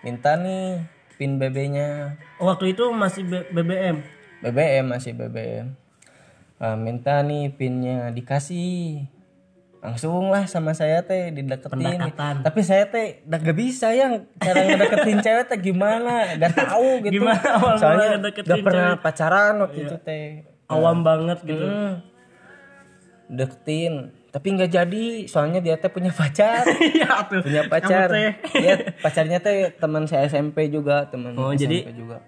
[0.00, 0.80] minta nih
[1.20, 4.00] pin BB-nya oh, waktu itu masih B- BBM
[4.40, 5.76] BBM masih BBM
[6.58, 9.06] Nah, minta nih pinnya dikasih.
[9.78, 11.70] Langsung lah sama saya teh dideketin.
[11.70, 12.42] Pendekatan.
[12.42, 16.34] tapi saya teh udah gak bisa ya cara ngedeketin cewek teh gimana?
[16.34, 17.22] Gak tahu gitu.
[17.22, 18.06] Gimana awal-awal soalnya
[18.42, 20.42] gak pernah pacaran waktu itu teh.
[20.66, 21.62] Awam banget gitu.
[21.62, 22.02] Hmm.
[23.28, 24.10] deketin.
[24.28, 26.64] Tapi nggak jadi soalnya dia teh punya pacar.
[26.90, 28.08] Iya tuh punya pacar.
[28.56, 32.18] ya pacarnya teh teman saya SMP juga teman Oh, SMP jadi- juga.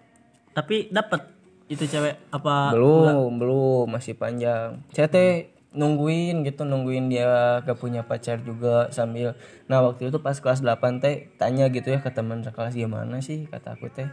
[0.51, 1.25] tapi dapat
[1.71, 4.83] itu cewek apa belum belum masih panjang.
[4.91, 9.39] Saya teh nungguin gitu nungguin dia gak punya pacar juga sambil
[9.71, 13.47] nah waktu itu pas kelas 8 teh tanya gitu ya ke teman sekelas gimana sih?
[13.47, 14.11] kata aku teh.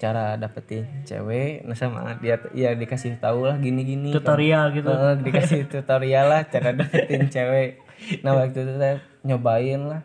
[0.00, 4.88] Cara dapetin cewek nah sama dia ya dikasih tahu lah gini gini tutorial gitu.
[4.88, 7.84] Heeh, dikasih tutorial lah cara dapetin cewek.
[8.24, 8.96] Nah waktu itu teh
[9.28, 10.02] nyobain lah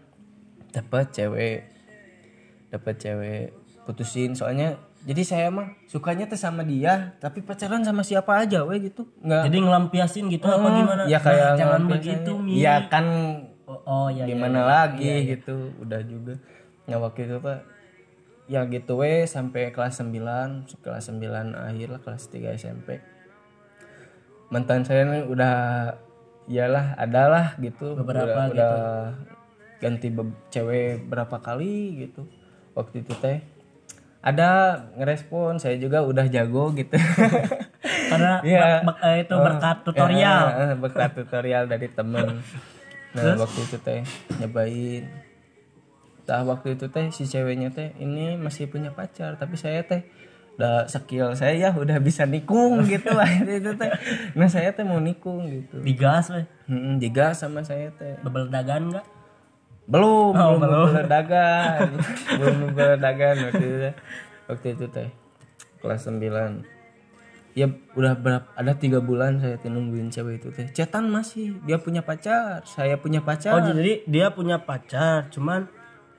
[0.76, 1.64] dapet cewek
[2.76, 3.56] dapet cewek
[3.88, 4.36] putusin.
[4.36, 9.08] Soalnya jadi saya mah sukanya tuh sama dia tapi pacaran sama siapa aja weh gitu.
[9.24, 11.02] Nggak jadi ngelampiasin gitu apa gimana?
[11.08, 12.60] ya kayak Nah, jangan begitu mi.
[12.60, 13.06] Ya kan
[13.64, 15.72] oh, oh ya ya gimana lagi gitu.
[15.80, 16.36] Udah juga.
[16.86, 17.60] Nah waktu itu pak.
[18.50, 21.22] Ya gitu weh sampai kelas 9 kelas 9
[21.54, 22.98] akhir lah kelas 3 SMP
[24.50, 25.56] mantan saya nih udah
[26.50, 27.94] iyalah adalah gitu.
[27.94, 28.74] Beberapa udah, udah
[29.78, 32.26] ganti be- cewek berapa kali gitu.
[32.74, 33.40] Waktu itu teh
[34.20, 34.50] ada
[34.94, 37.00] ngerespon saya juga udah jago gitu.
[38.12, 40.44] Karena bak- bak- eh, itu berkat tutorial.
[40.52, 42.44] eh, berkat tutorial dari temen.
[43.10, 44.02] Nah waktu itu teh
[44.38, 45.04] nyobain.
[46.22, 50.04] Tah waktu itu teh si ceweknya teh ini masih punya pacar tapi saya teh
[50.56, 53.26] udah skill saya ya udah bisa nikung gitu lah.
[53.26, 53.90] Itu teh.
[54.34, 55.80] Nah saya teh mau nikung gitu.
[55.80, 56.44] Digas weh.
[56.66, 58.20] Hmm, digas sama saya teh.
[58.20, 59.06] Bebel dagan enggak
[59.90, 60.88] belum belum belum.
[61.10, 61.88] dagan
[62.38, 63.78] belum dagan waktu itu.
[63.82, 63.94] Teh.
[64.46, 65.10] waktu itu teh
[65.82, 66.22] kelas 9
[67.58, 67.66] ya
[67.98, 70.70] udah berapa ada tiga bulan saya nungguin cewek itu teh.
[70.70, 73.58] Cetan masih dia punya pacar saya punya pacar.
[73.58, 75.66] Oh jadi dia punya pacar cuman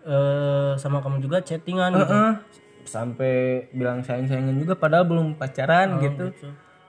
[0.01, 2.11] eh sama kamu juga chattingan gitu?
[2.11, 2.35] Heeh.
[2.81, 6.33] sampai bilang sayang sayangan juga padahal belum pacaran gitu.
[6.33, 6.49] gitu.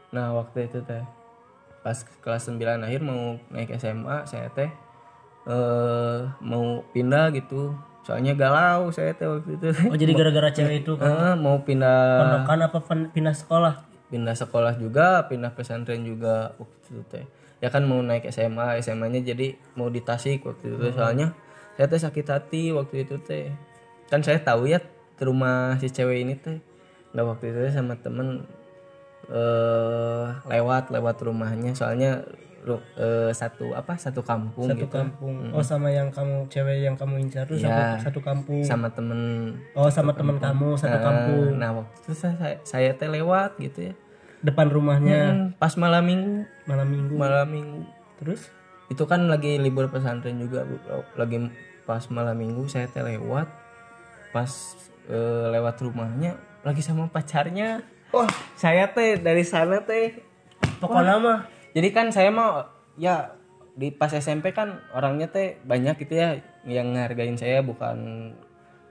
[0.10, 1.04] nah waktu itu teh
[1.84, 4.72] pas kelas 9 akhir mau naik SMA saya teh
[5.48, 7.74] eh mau pindah gitu.
[8.02, 9.68] Soalnya galau saya teh waktu itu.
[9.90, 12.78] Oh jadi gara-gara cewek itu Eh, mau pindah pondokan apa
[13.14, 13.74] pindah sekolah?
[14.10, 17.26] Pindah sekolah juga pindah pesantren juga waktu itu teh.
[17.62, 20.86] Ya kan mau naik SMA SMA nya jadi mau di Tasik waktu itu.
[20.98, 21.34] Soalnya
[21.78, 23.54] saya teh sakit hati waktu itu teh.
[24.10, 24.82] Kan saya tahu ya
[25.16, 26.58] ke rumah si cewek ini teh.
[27.14, 28.50] Nah waktu itu sama temen
[29.30, 31.78] eh lewat lewat rumahnya.
[31.78, 32.26] Soalnya
[32.70, 34.94] eh, satu apa satu kampung satu gitu.
[34.94, 35.50] kampung.
[35.50, 37.98] Oh sama yang kamu cewek yang kamu incar tuh Iya.
[37.98, 38.62] satu, satu kampung.
[38.62, 39.54] Sama temen.
[39.74, 41.58] Oh sama teman kamu satu Eh, kampung.
[41.58, 43.94] nah waktu itu saya, saya, saya teh lewat gitu ya.
[44.42, 45.22] Depan rumahnya.
[45.30, 46.46] Hmm, pas malam minggu.
[46.66, 47.14] Malam minggu.
[47.14, 47.82] Malam minggu.
[48.22, 48.50] Terus?
[48.90, 50.66] Itu kan lagi libur pesantren juga
[51.16, 51.50] lagi
[51.86, 53.50] pas malam minggu saya teh lewat.
[54.30, 54.50] Pas
[55.10, 57.82] eh, lewat rumahnya lagi sama pacarnya.
[58.14, 58.30] Wah.
[58.54, 60.22] Saya teh dari sana teh.
[60.78, 61.40] Pokoknya mah
[61.72, 62.64] jadi kan saya mau
[62.96, 63.36] ya
[63.72, 68.32] di pas SMP kan orangnya teh banyak gitu ya yang ngehargain saya bukan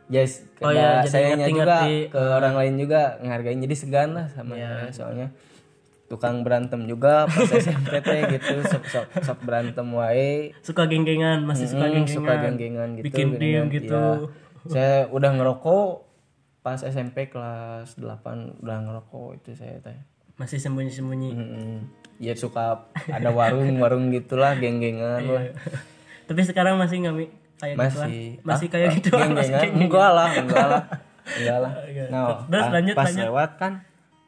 [0.06, 2.10] yes Oh ya, saya juga ngerti.
[2.10, 4.68] ke orang lain juga ngehargain jadi segan lah sama Iya.
[4.82, 5.28] saya soalnya
[6.06, 11.70] tukang berantem juga pas SMP teh gitu sok, sok, sok berantem wae suka geng-gengan masih
[11.70, 14.04] suka Hmm, geng-gengan suka geng-gengan gitu bikin tim gitu
[14.60, 14.66] Iya.
[14.66, 15.88] saya udah ngerokok
[16.60, 19.96] pas SMP kelas 8 udah ngerokok itu saya teh
[20.34, 21.76] masih sembunyi-sembunyi Mm-mm.
[22.20, 25.44] Ya suka ada warung-warung gitulah geng-gengan lah.
[26.24, 27.26] tapi sekarang masih nggak Mi?
[27.56, 27.88] kayak gituan?
[28.06, 28.24] Masih.
[28.42, 29.64] masih Ah, kayak gitu Geng-gengan?
[29.74, 30.82] Enggak lah, enggak lah.
[31.30, 31.72] Enggak lah.
[32.12, 33.24] Nah, Terus pas, lanjut, pas lanjut.
[33.26, 33.72] lewat kan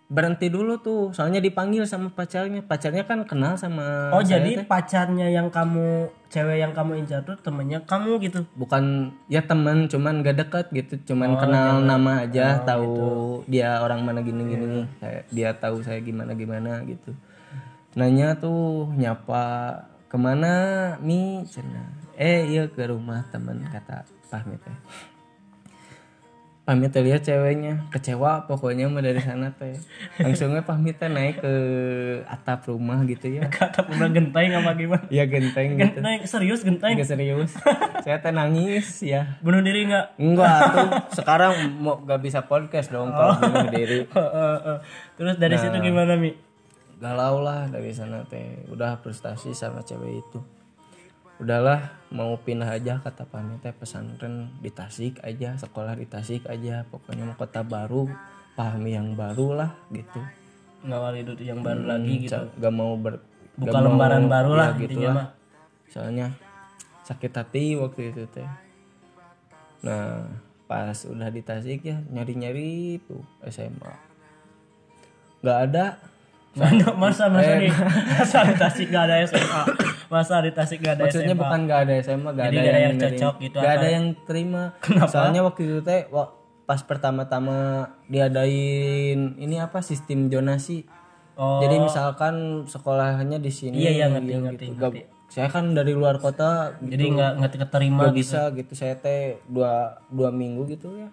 [0.06, 1.08] berhenti dulu tuh.
[1.10, 2.60] Soalnya dipanggil sama pacarnya.
[2.62, 4.66] Pacarnya kan kenal sama oh saya jadi teh.
[4.66, 5.88] pacarnya yang kamu
[6.28, 8.84] cewek yang kamu incar tuh temennya kamu gitu bukan
[9.26, 13.08] ya teman cuman gak deket gitu Oh, cuman kenal nama aja tahu gitu.
[13.46, 14.84] dia orang mana gini gini Iya.
[14.96, 17.12] Saya- dia tahu saya gimana gimana gitu
[17.92, 19.44] nanya tuh nyapa
[20.08, 20.52] ke mana
[21.00, 21.44] mi?
[21.48, 24.76] Cina eh iya ke rumah temen kata pamit teh
[26.62, 27.90] pamit teh lihat ceweknya.
[27.90, 29.74] Kecewa pokoknya mah dari sana teh.
[30.22, 31.54] Langsungnya pamit teh naik ke
[32.22, 33.50] atap rumah gitu ya.
[33.50, 35.02] Kata udah genteng apa gimana?
[35.10, 35.98] Ya genteng gitu.
[35.98, 36.94] Genteng serius genteng?
[36.94, 37.50] Nggak serius.
[38.06, 39.42] Saya teh nangis ya.
[39.42, 40.22] Bunuh diri nggak?
[40.22, 40.88] Enggak tuh.
[41.18, 41.50] Sekarang
[41.82, 44.06] mau gak bisa podcast dong kalau bunuh diri.
[45.18, 45.82] terus dari situ Nah.
[45.82, 46.30] gimana mi
[47.02, 48.62] Galau lah dari sana teh.
[48.70, 50.38] Udah frustasi sama cewek itu.
[51.42, 56.86] Udahlah mau pindah aja kata pamit teh pesantren di Tasik aja, sekolah di Tasik aja.
[56.86, 58.06] Pokoknya mau kota baru,
[58.54, 60.22] pahami yang baru lah gitu.
[60.82, 63.22] ngawal hidup yang baru lagi gitu Gak mau ber
[63.54, 65.14] buka gak mau- lembaran baru ya lah gitu lah.
[65.14, 65.28] mah
[65.86, 66.26] Soalnya
[67.02, 68.46] sakit hati waktu itu teh.
[69.82, 70.26] Nah,
[70.66, 73.94] pas udah di Tasik ya nyari-nyari tuh SMA.
[75.42, 75.86] Gak ada.
[76.52, 77.68] Mana masa masa di
[78.12, 79.62] masa di Tasik gak ada SMA
[80.06, 82.76] masa di Tasik gak ada Maksudnya SMA bukan gak ada SMA, gak Jadi ada yang,
[82.76, 84.62] yang cocok gitu Gak ada yang terima.
[85.08, 86.00] Soalnya waktu itu teh
[86.62, 87.58] pas pertama-tama
[88.06, 90.84] diadain ini apa sistem zonasi.
[91.34, 91.58] oh.
[91.60, 92.34] Jadi misalkan
[92.64, 94.78] sekolahnya di sini Iya, iya, ngerti, yang ngerti, gitu.
[94.78, 96.92] Gak- saya kan dari luar kota gitu.
[96.92, 98.72] jadi nggak nggak keterima Gak bisa gitu.
[98.76, 101.08] Saya teh dua dua minggu gitu ya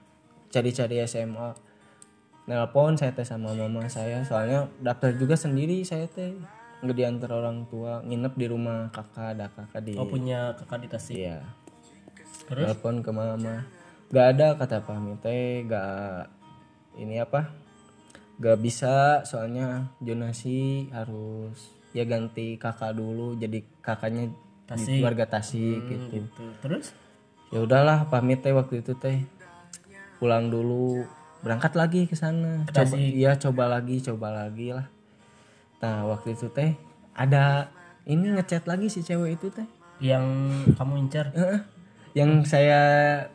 [0.49, 1.55] cari-cari SMA
[2.49, 4.25] nelpon saya teh sama mama saya.
[4.25, 6.33] Soalnya daftar juga sendiri saya teh.
[6.81, 10.87] Nggak diantar orang tua nginep di rumah kakak ada kakak di oh punya kakak di
[10.89, 11.15] Tasik?
[11.21, 11.45] Iya.
[12.49, 12.65] Terus?
[12.65, 13.69] Telepon ke mama.
[14.09, 15.61] Gak ada kata pamit teh.
[15.69, 16.33] Gak
[16.97, 17.53] ini apa?
[18.41, 24.33] Gak bisa soalnya jonasi harus ya ganti kakak dulu jadi kakaknya
[24.73, 26.25] di keluarga Tasik gitu.
[26.33, 26.97] Tuh, terus?
[27.53, 29.21] Ya udahlah pamit teh waktu itu teh
[30.17, 31.05] pulang dulu
[31.39, 32.67] berangkat lagi ke sana.
[32.67, 34.87] Coba iya coba lagi coba lagi lah.
[35.79, 36.75] Nah waktu itu teh
[37.15, 37.71] ada
[38.03, 39.67] ini ngechat lagi si cewek itu teh.
[39.99, 40.25] Yang
[40.79, 41.31] kamu incar?
[42.17, 42.81] Yang saya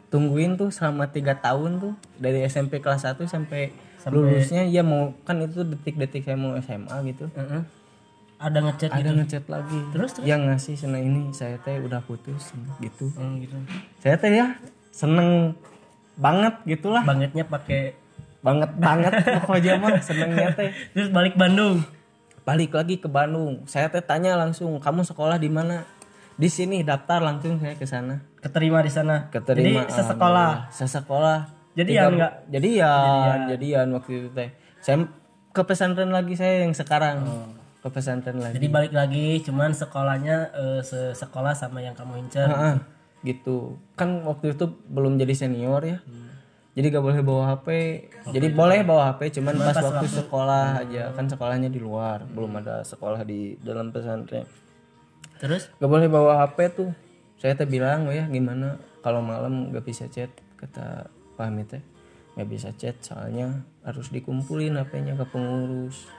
[0.09, 3.71] tungguin tuh selama tiga tahun tuh dari SMP kelas 1 sampai,
[4.11, 7.31] lulusnya ya mau kan itu detik-detik saya mau SMA gitu.
[7.37, 7.63] Heeh.
[8.35, 9.13] ada ngechat ada gitu?
[9.23, 9.79] ngechat lagi.
[9.95, 10.27] Terus, terus?
[10.27, 13.09] yang ngasih senang ini saya teh udah putus gitu.
[13.17, 13.57] Hmm, gitu.
[14.03, 14.59] Saya teh ya
[14.91, 15.55] seneng
[16.15, 17.03] banget gitulah.
[17.03, 17.95] Bangetnya pakai
[18.41, 20.71] banget banget pokoknya mah senengnya teh.
[20.91, 21.81] Terus balik Bandung.
[22.43, 23.65] Balik lagi ke Bandung.
[23.65, 25.83] Saya teh tanya langsung kamu sekolah di mana?
[26.35, 28.21] Di sini daftar langsung saya ke sana.
[28.39, 29.29] Keterima di sana.
[29.29, 30.51] Keterima jadi sesekolah.
[30.69, 31.39] sesekolah.
[31.73, 32.33] Jadian Tiga- nggak?
[32.49, 33.87] jadian jadian.
[33.93, 34.51] waktu itu teh.
[34.79, 35.09] Saya
[35.51, 37.25] ke pesantren lagi saya yang sekarang.
[37.81, 38.49] Ke pesantren lagi.
[38.49, 38.57] Oh.
[38.57, 42.75] jadi balik lagi cuman sekolahnya eh, se- sekolah sama yang kamu incer Heeh,
[43.25, 43.81] gitu.
[43.97, 45.99] Kan waktu itu belum jadi senior ya.
[46.75, 47.67] Jadi gak boleh bawa HP
[48.35, 51.15] jadi boleh bawa HP cuman pas, waktu sekolah aja.
[51.15, 54.45] Kan sekolahnya di luar belum ada sekolah di dalam pesantren.
[55.39, 55.71] Terus?
[55.81, 56.91] Gak boleh bawa HP tuh.
[57.39, 58.77] Saya teh bilang "Oh ya gimana?
[59.07, 61.07] Kalau malam gak bisa chat kata
[61.39, 61.83] Pak Hamid teh.
[62.35, 66.11] Gak bisa chat soalnya harus dikumpulin HP-nya ke pengurus.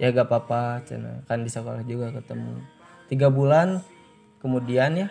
[0.00, 1.20] Ya gak apa-apa cina.
[1.28, 2.64] Kan di sekolah juga ketemu.
[3.12, 3.84] Tiga bulan
[4.40, 5.08] kemudian ya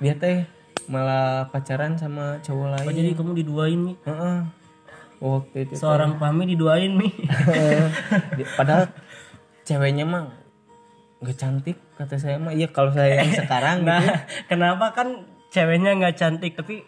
[0.00, 0.44] dia teh
[0.86, 2.94] malah pacaran sama cowok oh, lain.
[2.94, 3.94] jadi kamu diduain mi?
[4.06, 4.38] Heeh.
[5.16, 7.08] waktu itu seorang Fahmi diduain mi?
[8.38, 8.92] Di- padahal
[9.64, 10.30] ceweknya mah
[11.24, 12.52] gak cantik kata saya mah.
[12.52, 13.88] Iya kalau saya yang sekarang gitu.
[13.88, 14.04] nah
[14.46, 16.84] kenapa kan ceweknya nggak cantik tapi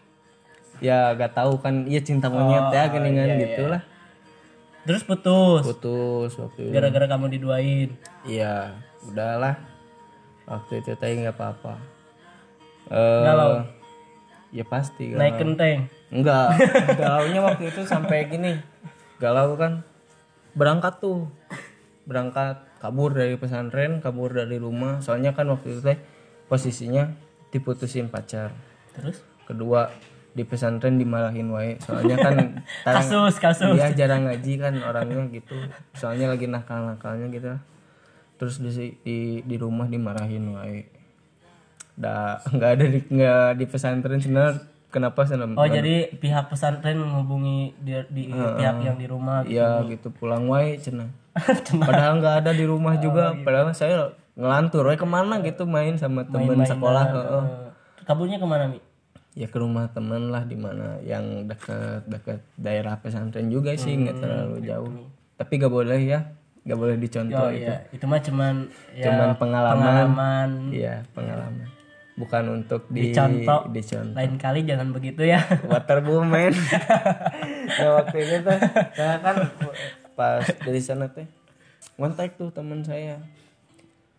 [0.79, 1.89] ya gak tahu kan.
[1.89, 3.83] Iya cinta monyet ya geningan gitu lah.
[4.85, 5.65] Terus putus?
[5.65, 6.73] Putus waktu itu.
[6.77, 7.89] Gara-gara kamu diduain?
[8.29, 8.77] Iya
[9.09, 9.57] udahlah.
[10.45, 11.98] Waktu itu tadi nggak apa-apa
[12.89, 13.51] eh Galau.
[14.49, 15.21] ya pasti galau.
[15.21, 15.79] naik kenteng.
[16.09, 16.49] Enggak.
[17.01, 18.57] Galaunya waktu itu sampai gini.
[19.21, 19.85] Galau kan.
[20.57, 21.29] Berangkat tuh.
[22.09, 25.05] Berangkat kabur dari pesantren kabur dari rumah.
[25.05, 25.99] Soalnya kan waktu itu teh
[26.49, 27.13] posisinya
[27.51, 28.57] diputusin pacar.
[28.97, 29.21] Terus?
[29.45, 29.93] Kedua
[30.33, 31.77] di pesantren dimarahin wae.
[31.85, 32.35] Soalnya kan
[32.89, 33.77] tarang- kasus kasus.
[33.77, 35.57] Dia jarang ngaji kan orangnya gitu.
[35.93, 37.53] Soalnya lagi nakal nakalnya gitu.
[38.39, 38.71] Terus di
[39.05, 40.89] di, di rumah dimarahin wae
[41.99, 44.63] da nggak ada di nggak di pesantren sebenarnya.
[44.89, 50.09] Kenapa senam oh jadi pihak pesantren menghubungi di, di pihak yang di rumah ya gitu.
[50.09, 51.13] Pulang wae cenah.
[51.85, 53.37] Padahal nggak ada di rumah juga.
[53.45, 54.89] padahal saya ngelantur.
[54.89, 57.45] Wae ke mana gitu main sama temen sekolah heeh.
[57.45, 58.81] Eh, kaburnya ke mana mi?
[59.37, 64.25] Ya ke rumah temen lah di mana yang dekat dekat daerah pesantren juga sih nggak
[64.25, 65.05] terlalu jauh.
[65.37, 66.33] Tapi gak boleh ya.
[66.65, 67.69] Gak boleh dicontoh oh itu.
[67.69, 68.55] Iya itu mah cuman
[68.97, 69.77] ya, cuman pengalaman.
[69.77, 70.51] pengalaman.
[70.73, 71.78] Iya pengalaman
[72.19, 73.71] bukan untuk di Dicontoh.
[73.71, 74.13] dicontoh.
[74.13, 75.39] Lain kali jangan begitu ya.
[75.65, 76.51] Water woman.
[77.71, 78.59] Nah waktu itu tuh
[78.93, 79.37] saya kan
[80.13, 81.31] pas dari sana teh
[81.95, 83.23] kontak tuh teman saya.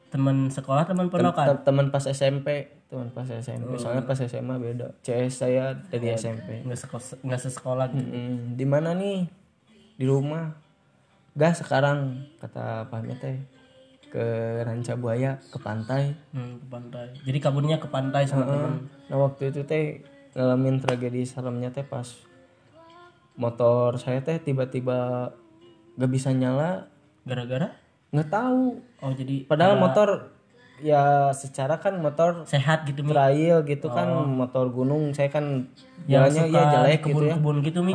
[0.09, 4.95] Teman sekolah teman Tem- teman pas SMP teman pas SMP soalnya pas SMA beda.
[5.03, 8.09] CS saya dari SMP nggak sekolah nggak sesekolah gitu.
[8.09, 8.55] Mm-mm.
[8.55, 9.27] di mana nih?
[9.93, 10.55] Di rumah.
[11.31, 13.37] Gas sekarang kata Pak Hamid teh
[14.09, 14.25] ke
[14.65, 16.13] Ranca Buaya ke pantai.
[16.33, 17.07] Hmm, ke pantai.
[17.23, 20.05] Jadi kaburnya ke pantai sama teman nah waktu itu teh
[20.37, 22.05] ngalamin tragedi seremnya teh pas
[23.39, 25.31] motor saya teh tiba-tiba
[25.95, 26.89] gak bisa nyala.
[27.25, 27.73] Gara-gara?
[28.09, 28.81] Nggak tahu.
[29.05, 30.33] Oh jadi padahal motor
[30.79, 33.11] ya secara kan motor sehat gitu mi?
[33.11, 35.13] trail gitu kan motor gunung.
[35.13, 35.69] Saya kan
[36.09, 37.35] jalannya ya jelek di gitu ya.
[37.37, 37.93] kebun-kebun gitu mi?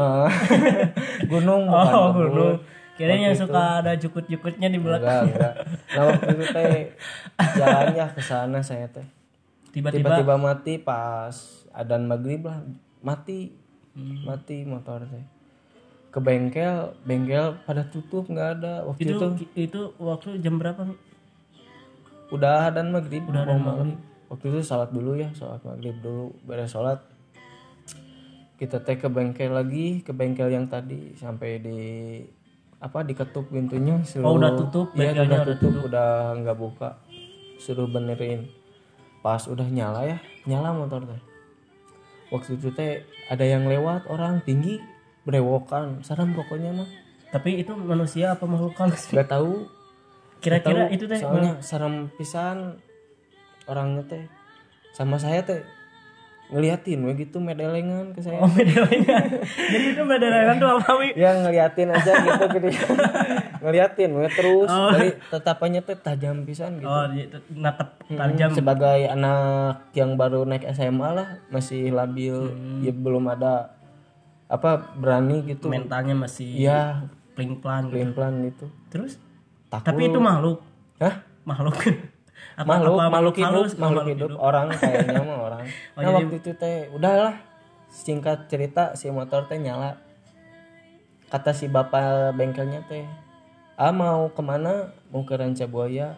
[1.33, 2.25] Gunung bukan oh kebun.
[2.31, 2.55] gunung
[2.95, 5.31] kirain yang suka ada cukut-cukutnya di belakang.
[5.31, 5.55] Enggak enggak.
[5.95, 6.73] Nah waktu itu teh
[7.59, 9.07] jalannya ke sana saya teh.
[9.75, 10.35] Tiba-tiba?
[10.39, 11.35] Mati pas
[11.75, 12.63] adan maghrib lah.
[13.03, 13.55] Mati.
[14.23, 15.25] Mati motor teh.
[16.15, 18.87] Ke bengkel bengkel pada tutup nggak ada.
[18.87, 20.95] Waktu itu itu, itu waktu jam berapa
[22.33, 24.01] udah adan maghrib Udah mau malam
[24.35, 26.99] waktu itu sholat dulu ya sholat maghrib dulu beres sholat
[28.59, 31.81] kita teh ke bengkel lagi ke bengkel yang tadi sampai di
[32.85, 36.09] apa diketuk pintunya suruh Oh, udah tutup, iya bengkelnya udah udah tutup udah
[36.45, 36.91] nggak buka.
[37.57, 38.53] Suruh benerin.
[39.25, 41.21] Pas udah nyala ya nyala motor teh.
[42.29, 43.01] Waktu itu teh
[43.33, 44.85] ada yang lewat orang tinggi
[45.25, 46.05] berewokan.
[46.05, 46.89] Saram pokoknya mah.
[47.33, 49.09] Tapi itu manusia apa makhluk halus?
[49.09, 49.65] Nggak tahu.
[50.45, 52.77] Kira-kira itu teh soalnya serem pisan
[53.65, 54.25] orangnya teh.
[54.93, 55.65] Sama saya teh
[56.55, 58.39] ngeliatin we gitu medelengan ke saya.
[58.39, 59.27] Oh medelengan.
[59.43, 62.71] Jadi itu medelengan tuh apa mi ya ngeliatin aja gitu gitu.
[63.59, 64.71] Ngeliatin we terus.
[64.71, 66.87] Dari tatapannya teh tajam pisan gitu.
[66.87, 68.55] Oh tuh natep tajam.
[68.55, 72.87] sebagai anak yang baru naik SMA lah masih labil Hmm.
[72.87, 73.75] ya belum ada
[74.47, 75.67] apa berani gitu.
[75.67, 77.03] Mentalnya masih ya.
[77.35, 78.15] pling plan gitu.
[78.15, 78.67] pelan gitu.
[78.95, 79.19] Terus?
[79.67, 79.91] Takut.
[79.91, 80.63] Tapi itu makhluk.
[81.03, 81.27] Hah?
[81.43, 81.75] Makhluk
[82.55, 83.73] apa, makhluk apa makhluk hidup halus?
[83.75, 84.29] Makhluk hidup.
[84.39, 85.63] orang kayaknya mah orang.
[85.99, 87.35] Oh, nah waktu itu teh udahlah.
[87.91, 89.99] Singkat cerita si motor teh nyala.
[91.31, 93.03] Kata si bapak bengkelnya teh
[93.75, 94.95] ah mau ke mana?
[95.11, 96.15] Mau ke Ranca Buaya.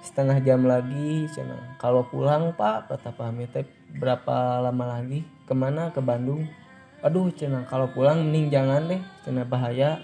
[0.00, 1.60] Setengah jam lagi cina.
[1.76, 3.68] Kalau pulang pak kata Pak Hamid teh
[4.00, 5.28] berapa lama lagi?
[5.44, 5.92] Ke mana?
[5.92, 6.48] Ke Bandung.
[7.04, 9.00] Aduh cina kalau pulang mending jangan deh.
[9.28, 10.00] Cina bahaya.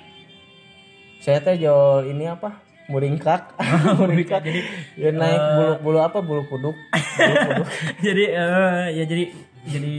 [1.24, 3.54] Saya teh jual ini apa muringkak.
[4.00, 4.40] Muringkak.
[4.42, 4.60] Jadi
[4.94, 6.18] ya naik bulu bulu apa?
[6.20, 7.66] Bulu kuduk bulu kuduk
[8.06, 9.24] jadi eh, ya jadi
[9.66, 9.94] jadi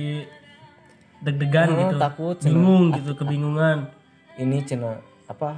[1.18, 1.96] deg-degan Oh, gitu.
[1.98, 2.54] takut, cenah.
[2.54, 3.78] bingung gitu kebingungan.
[4.38, 5.58] Ini cina apa?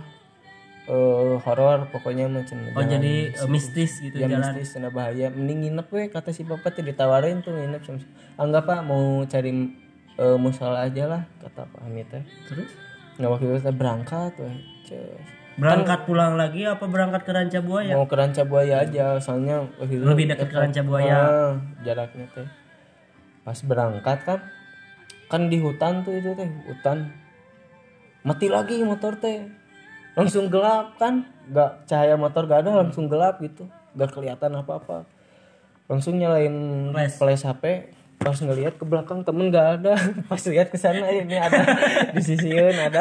[0.89, 4.41] Eh horor pokoknya cina oh jadi eh, mistis gitu ya jalan.
[4.41, 5.29] mistis cina bahaya.
[5.29, 8.01] Mending nginep we kata si bapak tuh ditawarin tuh nginep sama
[8.39, 9.51] anggap pak mau cari
[10.17, 12.23] eh, musola aja lah kata Pak Hamid teh.
[12.49, 12.71] Terus?
[13.19, 14.57] Nggak waktu itu teh berangkat weh
[14.87, 15.38] Ces.
[15.59, 17.93] Berangkat pulang lagi apa berangkat ke Ranca Buaya?
[17.93, 21.17] Mau ke Ranca Buaya aja soalnya itu lebih dekat ke Ranca Buaya.
[21.19, 21.51] Ah,
[21.83, 22.47] jaraknya teh.
[23.43, 24.39] Pas berangkat kan
[25.29, 27.11] kan di hutan tuh itu teh hutan.
[28.23, 29.45] Mati lagi motor teh.
[30.15, 33.67] Langsung gelap kan nggak cahaya motor gak ada langsung gelap gitu.
[33.93, 34.97] Gak kelihatan apa apa
[35.89, 36.53] langsung nyalain
[36.93, 37.17] Flash.
[37.17, 37.63] flash HP
[38.19, 39.95] pas ngelihat ke belakang temen gak ada.
[40.29, 41.63] Pas lihat ke sana eh, ini ada.
[42.15, 42.99] Di sisiun ada.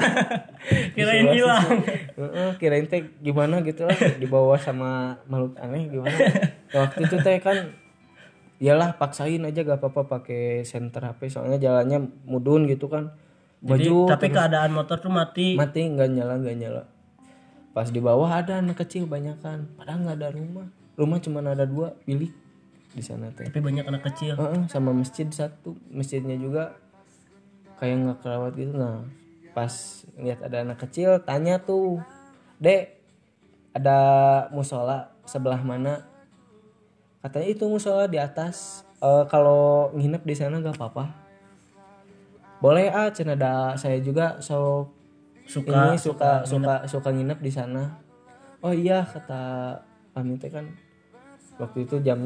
[0.94, 1.94] Kirain hilang sisi.
[2.14, 6.18] Heeh, kirain teh gimana gitu lah dibawa sama makhluk aneh gimana.
[6.70, 7.74] Waktu itu teh kan
[8.62, 13.10] iyalah paksain aja gak apa-apa pakai senter HP soalnya jalannya mudun gitu kan.
[13.58, 15.58] Jadi, baju tapi keadaan motor tuh mati.
[15.58, 16.82] Mati nggak nyala nggak nyala.
[17.74, 20.66] Pas di bawah ada anak kecil banyakan padahal nggak ada rumah.
[20.94, 22.30] Rumah cuma ada dua bilik
[22.98, 23.46] di sana teh.
[23.46, 24.34] Tapi banyak anak kecil.
[24.34, 25.78] Heeh, sama masjid satu.
[25.94, 26.74] Masjidnya juga
[27.78, 28.74] kayak nggak kerawat gitu.
[28.74, 29.06] Nah
[29.54, 29.74] pas
[30.18, 31.98] lihat ada anak kecil tanya tuh
[32.62, 32.98] dek
[33.74, 33.98] ada
[34.50, 36.02] musola sebelah mana?
[37.22, 38.82] Katanya itu musola di atas.
[38.98, 41.04] Eh, kalau nginep di sana nggak apa-apa.
[42.58, 44.90] Boleh ah cina ada saya juga so
[45.46, 48.02] suka ini suka suka suka nginep di sana.
[48.58, 49.78] Oh iya kata
[50.18, 50.66] kami teh kan
[51.58, 52.20] waktu itu jam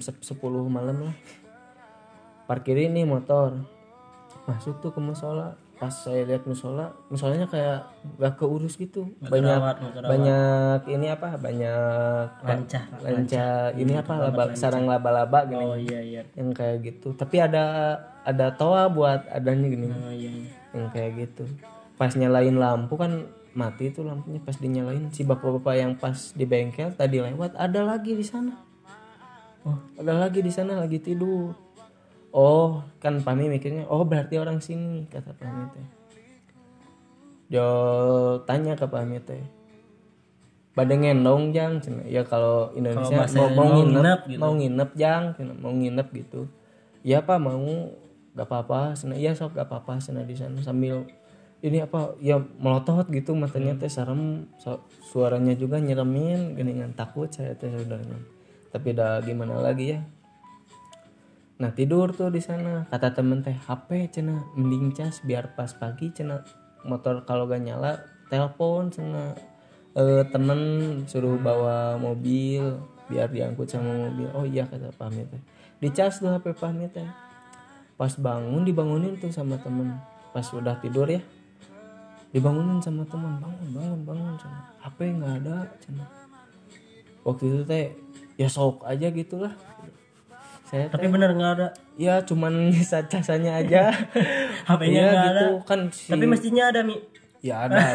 [0.00, 1.16] sep- 10 malam lah.
[2.44, 3.56] Parkirin nih motor.
[4.44, 5.56] Masuk tuh ke musola.
[5.74, 9.10] Pas saya lihat musola musolanya kayak gak keurus gitu.
[9.20, 9.58] Banyak
[10.06, 11.34] banyak ini apa?
[11.34, 14.12] Banyak Lancah, lanca ini apa?
[14.22, 15.64] laba, sarang laba-laba gini.
[15.66, 16.22] Oh iya iya.
[16.38, 17.08] Yang kayak gitu.
[17.18, 19.86] Tapi ada ada toa buat adanya gini.
[19.90, 20.52] Oh iya, iya.
[20.72, 21.44] yang kayak gitu.
[21.98, 26.90] Pas nyalain lampu kan mati tuh lampunya pas dinyalain si bapak-bapak yang pas di bengkel
[26.98, 28.58] tadi lewat ada lagi di sana.
[29.64, 31.54] Oh ada lagi di sana lagi tidur.
[32.34, 35.86] Oh kan Pami mikirnya oh berarti orang sini kata Pami teh.
[37.54, 37.66] Jo
[38.42, 39.40] tanya ke Pami teh.
[40.74, 42.02] Pada ngendong jang cenah.
[42.10, 44.40] ya kalau Indonesia bahasa mau, mau nginep, nginep gitu.
[44.42, 45.56] mau nginep jang cenah.
[45.62, 46.50] mau nginep gitu.
[47.06, 47.94] Ya pak mau.
[48.34, 51.06] Gak apa-apa sana iya sok gak apa-apa sana di sana sambil
[51.64, 52.12] ini apa?
[52.20, 54.52] Ya melotot gitu matanya teh serem.
[55.00, 58.20] Suaranya juga nyeremin geningan takut saya teh saudaranya.
[58.68, 60.04] Tapi udah gimana lagi ya?
[61.56, 62.84] Nah tidur tuh di sana.
[62.92, 66.44] Kata temen teh HP cina mending cas biar pas pagi cina.
[66.84, 67.96] Motor kalau gak nyala
[68.28, 69.32] telepon cina.
[69.96, 70.60] Eh, temen
[71.08, 72.76] suruh bawa mobil
[73.08, 74.28] biar diangkut sama mobil.
[74.36, 75.40] Oh iya kata pamit teh.
[75.80, 77.08] Dicas tuh HP pamit teh.
[77.96, 79.96] Pas bangun dibangunin tuh sama temen.
[80.36, 81.24] Pas udah tidur ya
[82.34, 86.04] dibangunin sama teman bangun bangun bangun cina HP nggak ada cina
[87.22, 87.84] waktu itu teh
[88.34, 89.54] ya sok aja gitulah.
[90.66, 91.68] Saya tapi bener nggak ada?
[91.94, 93.94] Ya cuman nyisa casannya aja.
[94.68, 95.40] HP-nya Iya, nggak ada.
[95.40, 96.98] gitu kan si tapi mestinya ada mi.
[97.40, 97.78] Ya ada.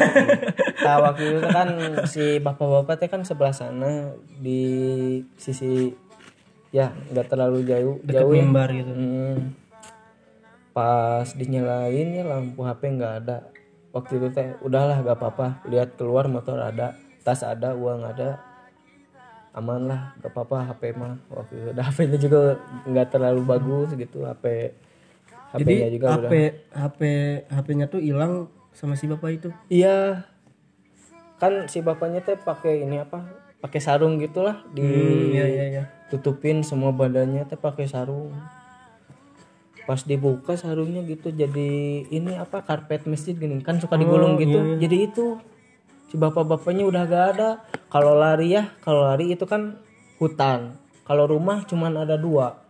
[0.80, 1.68] Nah, waktu itu kan
[2.08, 4.64] si bapak-bapak teh kan sebelah sana di
[5.36, 5.92] sisi
[6.72, 8.40] ya nggak terlalu jauh dekat jauh ya.
[8.40, 8.88] mimbar gitu.
[8.96, 9.52] Hmm.
[10.72, 13.44] pas dinyalain ya lampu HP nggak ada
[13.90, 15.46] waktu itu teh udahlah gak apa-apa.
[15.66, 18.40] Lihat keluar motor ada tas ada uang ada.
[19.50, 21.18] Aman lah gak apa-apa HP mah.
[21.30, 21.70] Waktu itu.
[21.74, 22.38] Dan HP-nya juga
[22.86, 24.74] nggak terlalu bagus gitu HP
[25.50, 26.30] HP-nya juga HP udah.
[26.86, 27.00] HP
[27.50, 29.48] HP-nya tuh hilang sama si bapak itu?
[29.66, 30.26] Iya.
[31.42, 33.26] Kan si bapaknya teh pakai ini apa?
[33.60, 34.80] Pakai sarung gitulah di
[35.36, 35.84] iya iya iya.
[36.08, 38.32] tutupin semua badannya teh pakai sarung
[39.88, 41.70] pas dibuka sarungnya gitu jadi
[42.08, 44.76] ini apa karpet masjid gini kan suka digulung gitu.
[44.78, 45.40] jadi itu
[46.10, 47.50] si bapak-bapaknya udah gak ada.
[47.86, 49.78] Kalau lari ya kalau lari itu kan
[50.18, 50.74] hutan.
[51.06, 52.66] Kalau rumah cuman ada dua.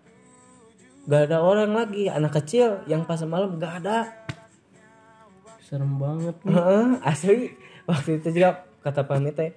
[1.09, 4.13] Gak ada orang lagi anak kecil yang pas malam gak ada.
[5.65, 7.57] Serem banget Heeh, asli.
[7.89, 9.51] Waktu itu juga kata pamit teh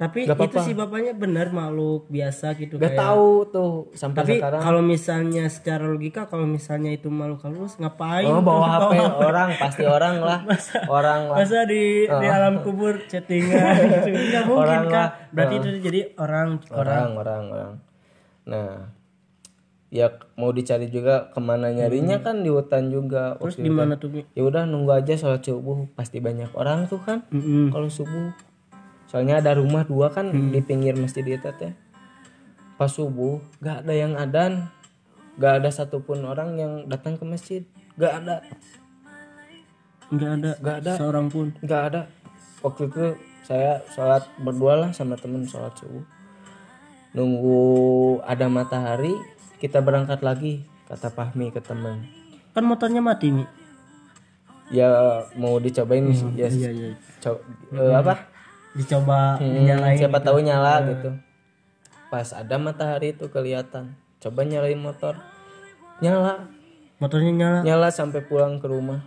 [0.00, 2.98] Tapi Gak itu sih bapaknya benar makhluk biasa gitu Gak kayak.
[2.98, 4.60] tahu tuh sampai Tapi sekarang.
[4.64, 8.24] kalau misalnya secara logika kalau misalnya itu makhluk halus ngapain?
[8.24, 10.40] Oh bawa HP orang pasti orang lah,
[10.88, 11.36] orang lah.
[11.36, 14.08] Masa di di alam kubur chattingan gitu.
[14.08, 14.96] Nggak mungkin Orang Kak.
[14.96, 15.08] lah.
[15.30, 16.80] Berarti itu jadi orang orang.
[16.80, 17.72] orang orang orang
[18.42, 18.72] nah
[19.88, 23.42] ya mau dicari juga ke mana nyarinya kan di hutan juga Hmm.
[23.44, 24.22] Terus di mana tuh?
[24.30, 27.68] Ya udah nunggu aja sholat subuh pasti banyak orang tuh kan Mm-mm.
[27.68, 28.32] kalau subuh
[29.10, 30.48] soalnya ada rumah dua kan Hmm.
[30.48, 31.74] di pinggir masjid itu teh
[32.76, 34.70] pas subuh gak ada yang adan
[35.36, 37.62] gak ada satupun orang yang datang ke masjid
[37.94, 38.40] gak ada
[40.10, 40.50] Nggak ada.
[40.58, 40.92] Nggak ada.
[40.96, 41.46] Seorang pun.
[41.60, 42.00] gak ada
[42.60, 43.04] waktu itu
[43.42, 46.02] saya sholat berdua lah sama temen sholat subuh
[47.10, 47.58] nunggu
[48.22, 49.14] ada matahari
[49.58, 52.06] kita berangkat lagi kata Pahmi ke temen
[52.50, 53.46] Kan motornya mati Mi.
[54.68, 54.86] ya
[55.34, 56.90] mau dicobain ya Iya iya.
[57.18, 57.42] co-
[57.72, 58.26] eh, apa
[58.70, 59.98] Dicoba Hmm, dinyalain.
[59.98, 61.10] siapa tahu nyala gitu.
[62.06, 63.94] Pas ada matahari itu kelihatan.
[64.18, 65.18] Coba nyalain motor.
[65.98, 66.46] Nyala.
[66.98, 67.58] Motornya nyala.
[67.62, 69.00] nyala sampai pulang ke rumah.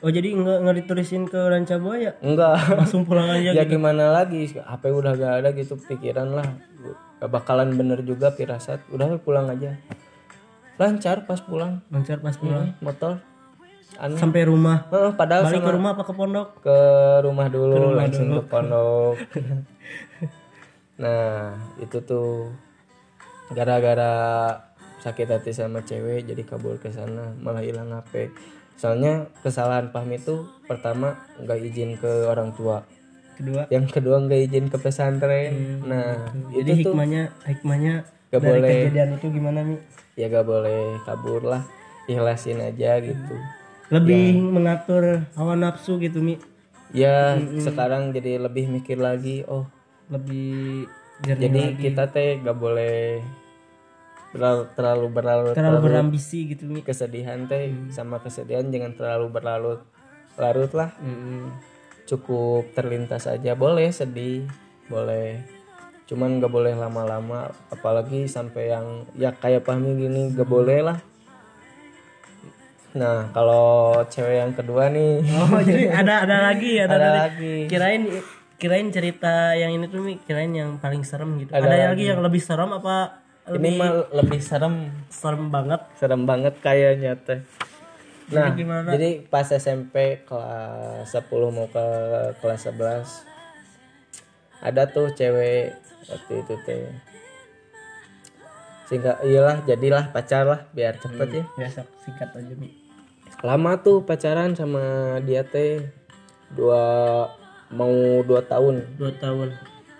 [0.00, 2.16] Oh jadi nggak nggak ditulisin ke Rancabuaya?
[2.20, 2.56] enggak.
[2.72, 3.52] Langsung pulang aja.
[3.56, 4.48] ya gimana lagi?
[4.48, 6.48] HP udah gak ada gitu pikiran lah.
[7.20, 8.80] Gak bakalan bener juga firasat.
[8.88, 9.76] Udah pulang aja.
[10.76, 11.84] Lancar pas pulang.
[11.92, 12.72] Lancar pas pulang.
[12.80, 13.20] motor
[13.96, 14.86] aneh Sampai rumah.
[14.88, 16.48] Heeh, padahal Balik ke rumah apa ke pondok?
[16.60, 16.78] ke
[17.20, 19.16] rumah dulu langsung ke pondok
[21.02, 22.52] nah itu tuh
[23.50, 24.12] gara-gara
[25.00, 28.28] sakit hati sama cewek jadi kabur ke sana malah hilang HP
[28.76, 32.84] soalnya kesalahan Pahmi itu pertama nggak izin ke orang tua
[33.32, 33.64] Kedua.
[33.72, 37.94] yang kedua nggak izin ke pesantren nah Jadi itu tuh hikmahnya hikmahnya
[38.30, 38.70] Gak dari boleh.
[38.86, 39.76] kejadian itu gimana Mi?
[40.14, 41.64] ya gak boleh kabur lah
[42.04, 43.34] ikhlasin aja gitu
[43.90, 46.38] Lebih mengatur hawa nafsu gitu Mi.
[46.90, 49.62] ya sekarang jadi lebih mikir lagi oh
[50.10, 50.86] Lebih
[51.22, 51.82] jernih jadi lagi.
[51.86, 53.22] kita teh gak boleh
[54.30, 56.82] berlalu, terlalu berlarut terlalu berambisi gitu Mi.
[56.82, 59.80] kesedihan teh sama kesedihan jangan terlalu berlarut
[60.34, 61.50] larut lah Mm-mm.
[62.06, 64.46] cukup terlintas aja boleh sedih
[64.86, 65.38] boleh
[66.06, 70.98] cuman gak boleh lama-lama apalagi sampai yang ya kayak pahmi gini gak boleh lah
[72.90, 73.66] nah kalau
[74.04, 77.18] cewek yang kedua nih Oh jadi ada ada lagi ada, ada lagi.
[77.22, 78.02] lagi Kirain
[78.56, 81.48] kirain cerita yang ini tuh kirain yang paling serem gitu.
[81.48, 85.80] Ada Ada, lagi yang lebih serem apa ini mah lebih serem serem banget?
[85.96, 87.40] serem banget kayaknya teh
[88.30, 88.86] nah Jadi gimana?
[88.90, 91.86] jadi pas SMP kelas 10 mau ke
[92.38, 95.74] kelas 11 ada tuh cewek
[96.06, 96.84] waktu itu teh
[98.86, 102.70] sehingga iyalah jadilah pacar lah biar cepet ya Biasa singkat aja Mi.
[103.40, 104.82] Lama tuh pacaran sama
[105.20, 105.88] dia teh
[106.50, 106.82] dua
[107.70, 109.48] mau dua tahun Dua tahun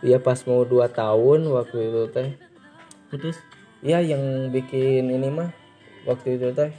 [0.01, 2.29] dia pas mau dua tahun waktu itu teh
[3.09, 3.37] putus.
[3.81, 5.49] Iya yang bikin ini mah
[6.05, 6.73] waktu itu teh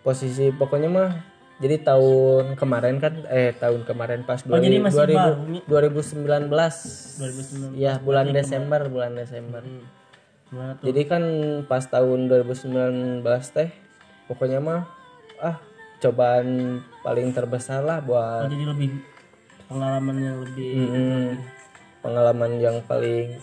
[0.00, 1.10] posisi pokoknya mah
[1.58, 5.58] jadi tahun kemarin kan eh tahun kemarin pas Oh, jadi masih 2000, baru, Mi.
[5.62, 6.50] 2019
[7.70, 7.78] 2019.
[7.78, 9.86] ya bulan Desember bulan Desember Hmm.
[10.76, 10.84] Tuh?
[10.84, 11.22] jadi kan
[11.64, 13.70] pas tahun 2019 teh
[14.26, 14.84] pokoknya mah
[15.38, 15.56] ah
[16.02, 18.90] cobaan paling terbesar lah Oh, buat jadi lebih
[19.70, 21.30] pengalaman yang lebih mm,
[22.02, 23.38] pengalaman yang paling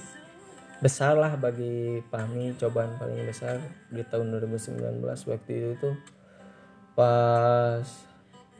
[0.83, 3.59] besar lah bagi Pahmi cobaan paling besar
[3.91, 5.95] di tahun 2019 waktu itu tuh
[6.95, 7.83] pas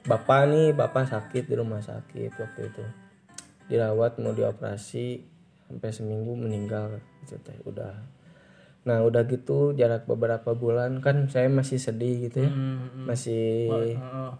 [0.07, 2.83] bapak nih bapak sakit di rumah sakit waktu itu.
[3.69, 5.21] Dirawat mau dioperasi
[5.69, 7.93] sampai seminggu meninggal gitu teh udah
[8.87, 12.51] nah udah gitu jarak beberapa bulan kan saya masih sedih gitu ya.
[12.51, 14.33] Hmm, masih oh,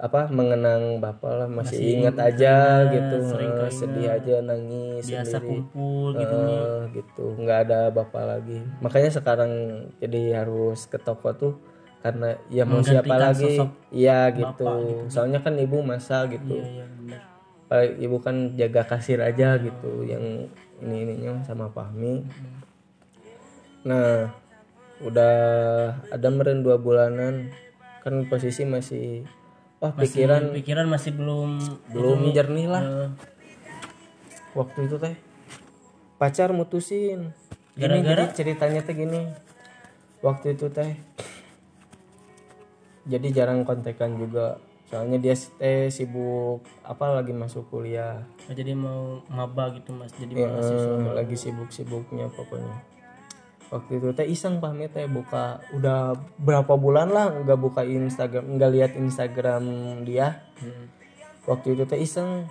[0.00, 3.16] apa mengenang bapak lah masih, ingat aja gitu.
[3.36, 5.60] eh, sedih aja nangis biasa sendiri.
[5.60, 6.36] kumpul gitu.
[6.40, 7.24] Eh, gitu.
[7.36, 8.58] Nggak ada bapak lagi.
[8.80, 9.52] Makanya sekarang
[10.00, 11.54] jadi harus ke toko tuh
[12.00, 13.60] karena ya mau siapa lagi?
[13.92, 14.64] iya gitu.
[15.12, 16.56] soalnya kan ibu masa gitu.
[16.56, 17.20] Iya, benar.
[17.68, 20.48] Paling ibu kan jaga kasir aja gitu yang
[20.80, 22.24] ini ininya sama Pahmi
[23.80, 24.28] nah
[25.00, 25.34] udah
[26.12, 27.48] ada meren dua bulanan.
[28.00, 29.24] Kan posisi masih
[29.80, 31.60] wah pikiran pikiran masih belum
[31.92, 32.82] belum jernih lah.
[32.84, 33.08] Eh,
[34.56, 35.14] waktu itu teh
[36.16, 37.32] pacar mutusin.
[37.76, 39.28] Gini jadi ceritanya teh gini.
[40.20, 40.96] Waktu itu teh
[43.08, 44.60] jadi jarang kontekan juga.
[44.90, 48.26] Soalnya dia teh sibuk apa lagi masuk kuliah.
[48.50, 50.10] Oh, jadi mau maba gitu mas.
[50.18, 51.14] Jadi Eh, mahasiswa.
[51.14, 52.89] lagi sibuk-sibuknya pokoknya
[53.70, 58.70] waktu itu teh iseng pamit teh buka udah berapa bulan lah nggak buka Instagram nggak
[58.70, 59.62] lihat Instagram
[60.02, 60.92] dia Hmm.
[61.48, 62.44] waktu itu teh iseng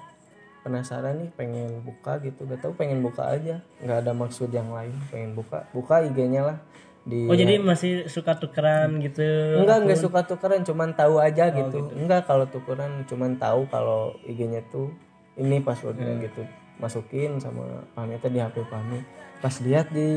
[0.60, 4.92] penasaran nih pengen buka gitu gak tahu pengen buka aja nggak ada maksud yang lain
[5.08, 6.58] pengen buka buka IG-nya lah
[7.06, 9.24] di Oh jadi masih suka tukeran gitu.
[9.56, 11.90] enggak enggak suka tukeran cuman tahu aja gitu.
[11.96, 14.92] enggak kalau tukeran cuman tahu kalau IG-nya tuh
[15.40, 16.44] ini passwordnya gitu
[16.80, 19.00] masukin sama Pami teh di HP Pami
[19.40, 20.10] pas lihat di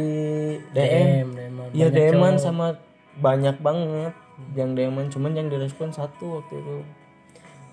[0.75, 1.55] DM DM, DM.
[1.75, 2.75] Iya DM-an sama
[3.19, 4.15] banyak banget
[4.59, 6.77] yang DM-an cuman yang direspon satu waktu itu.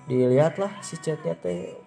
[0.09, 1.77] Dilihatlah si chatnya teh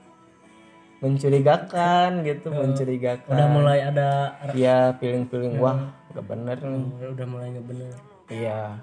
[1.03, 3.35] mencurigakan gitu mencurigakan.
[3.35, 6.87] Udah mulai ada Iya feeling-feeling wah gak bener nih.
[7.11, 7.93] Udah mulai nggak bener.
[8.31, 8.79] iya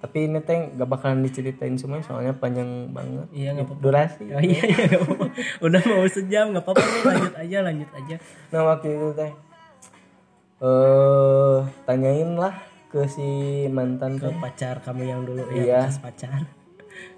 [0.00, 3.82] tapi ini teh gak bakalan diceritain semua soalnya panjang banget Iya nggak apa-apa.
[3.82, 5.24] durasi Oh, iya iya apa-apa.
[5.60, 8.16] Udah mau sejam nggak apa-apa nih lanjut aja lanjut aja.
[8.48, 9.32] nah waktu itu teh
[10.58, 12.54] eh tanyain lah
[12.86, 13.28] ke si
[13.68, 15.80] mantan Ke teh pacar kamu yang dulu ya Iya.
[15.84, 16.40] bekas pacar.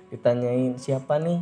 [0.09, 1.41] ditanyain siapa nih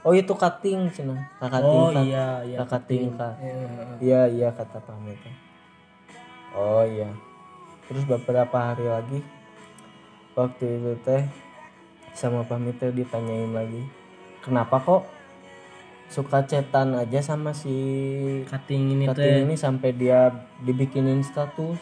[0.00, 2.56] oh itu kating cina kakak Oh tingkat iya iya.
[2.60, 3.56] kakak tingkat Iya.
[3.98, 5.16] iya iya kata pamit
[6.52, 7.08] oh iya
[7.84, 9.18] terus beberapa hari lagi
[10.40, 11.22] waktu itu teh
[12.16, 13.82] sama pamit teh ditanyain lagi
[14.40, 15.02] kenapa kok
[16.10, 17.70] suka cetan aja sama si
[18.50, 19.14] Cutting ini teh?
[19.14, 21.78] kating ini sampai dia dibikinin status?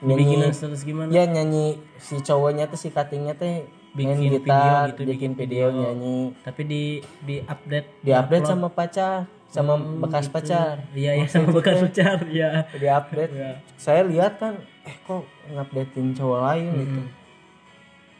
[0.00, 1.12] Nyanyi status gimana?
[1.12, 3.64] ya nyanyi si cowoknya tuh si katingnya teh
[3.96, 5.80] Bikin gitar video gitu, bikin bikin video, video.
[5.88, 6.18] nyanyi.
[6.44, 6.82] Tapi di
[7.24, 10.84] di update di update sama pacar sama bekas pacar.
[10.92, 12.68] Iya iya sama bekas pacar ya.
[12.76, 13.32] di update.
[13.32, 13.50] Iya.
[13.80, 16.70] saya lihat kan eh kok ngupdatein cowok lain?
[16.76, 17.00] Gitu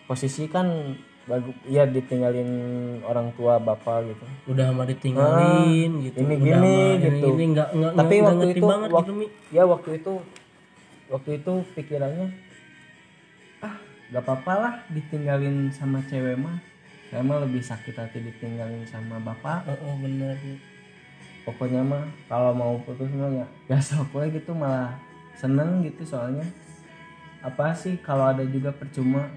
[0.07, 0.67] posisi kan
[1.27, 2.47] bagus ya ditinggalin
[3.03, 6.23] orang tua bapak gitu Udah mah ditinggalin gitu.
[6.23, 7.27] ini Udah gini gitu.
[7.35, 9.27] Ini enggak enggak tapi enggak waktu itu banget wak- gitu Mi.
[9.51, 10.13] ya waktu itu
[11.07, 12.29] waktu itu pikirannya
[13.61, 13.75] ah
[14.09, 16.63] gak apa-apa lah ditinggalin sama cewek mah
[17.07, 20.39] saya mah lebih sakit hati ditinggalin sama bapak Oh, oh bener.
[21.43, 23.79] Pokoknya mah kalau mau putus mah ya ya
[24.13, 24.95] we gitu malah
[25.35, 26.43] seneng gitu soalnya
[27.39, 29.31] apa sih kalau ada juga percuma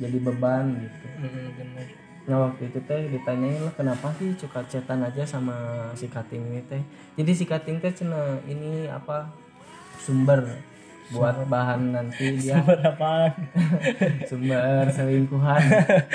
[0.00, 1.06] jadi beban gitu.
[1.20, 1.86] Mm, bener.
[2.28, 6.62] nah waktu itu teh ditanyain lah kenapa sih suka chatan aja sama si kating ini
[6.64, 6.82] teh?
[7.20, 9.28] Jadi si kating teh cina ini apa
[10.00, 10.46] sumber
[11.10, 13.34] buat bahan nanti dia Berapaan?
[14.30, 15.62] sumber selingkuhan.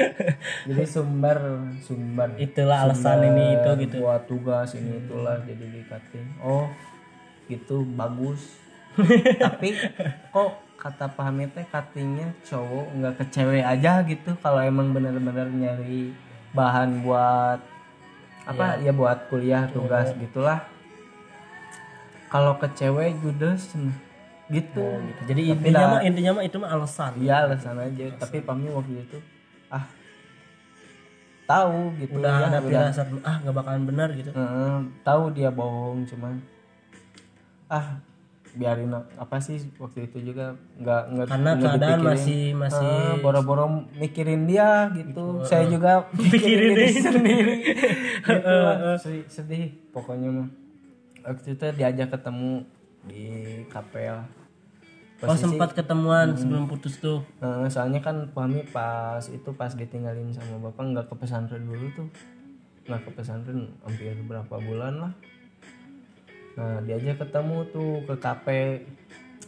[0.72, 1.38] Jadi sumber
[1.84, 2.32] sumber.
[2.40, 3.96] Itulah alasan Sumber ini itu gitu.
[4.02, 6.72] buat tugas ini itulah jadi di cutting oh
[7.52, 8.56] gitu bagus.
[9.44, 9.76] Tapi
[10.32, 14.38] kok kata Pak Hamid teh cuttingnya cowok nggak ke cewek aja gitu.
[14.40, 16.14] Kalau emang bener-bener nyari
[16.54, 17.60] bahan buat
[18.46, 20.62] apa ya buat kuliah tugas gitulah.
[22.30, 23.96] Kalau ke cewek judes nah,
[24.52, 25.22] gitu Gitu.
[25.32, 27.12] Jadi Tapi intinya mah intinya mah itu mah alasan.
[27.18, 28.06] Iya alasan aja.
[28.22, 29.18] Tapi Pami waktu itu
[29.74, 29.86] ah
[31.50, 32.22] tahu gitu.
[32.22, 32.70] Udah ya, ada udah.
[32.70, 34.30] firasat ah nggak bakalan benar gitu.
[34.30, 36.38] Heeh, tahu dia bohong cuman
[37.66, 37.98] ah
[38.56, 42.10] biarin apa sih waktu itu juga nggak nggak Karena nggak keadaan dipikirin.
[42.10, 45.44] masih masih Ah, boro-boro mikirin dia gitu.
[45.44, 47.56] Saya juga Pikirin mikirin diri diri sendiri.
[48.32, 48.96] gitu lah.
[48.98, 50.48] Sedih, sedih pokoknya mah.
[51.22, 52.64] Waktu itu diajak ketemu
[53.04, 53.24] di
[53.68, 54.24] kapel.
[55.22, 57.24] Oh sempat ketemuan sebelum putus tuh.
[57.40, 62.08] Nah, soalnya kan Pami pas itu pas ditinggalin sama bapak nggak ke pesantren dulu tuh
[62.86, 65.14] nggak ke pesantren hampir berapa bulan lah
[66.56, 68.64] nah diajak ketemu tuh ke kafe.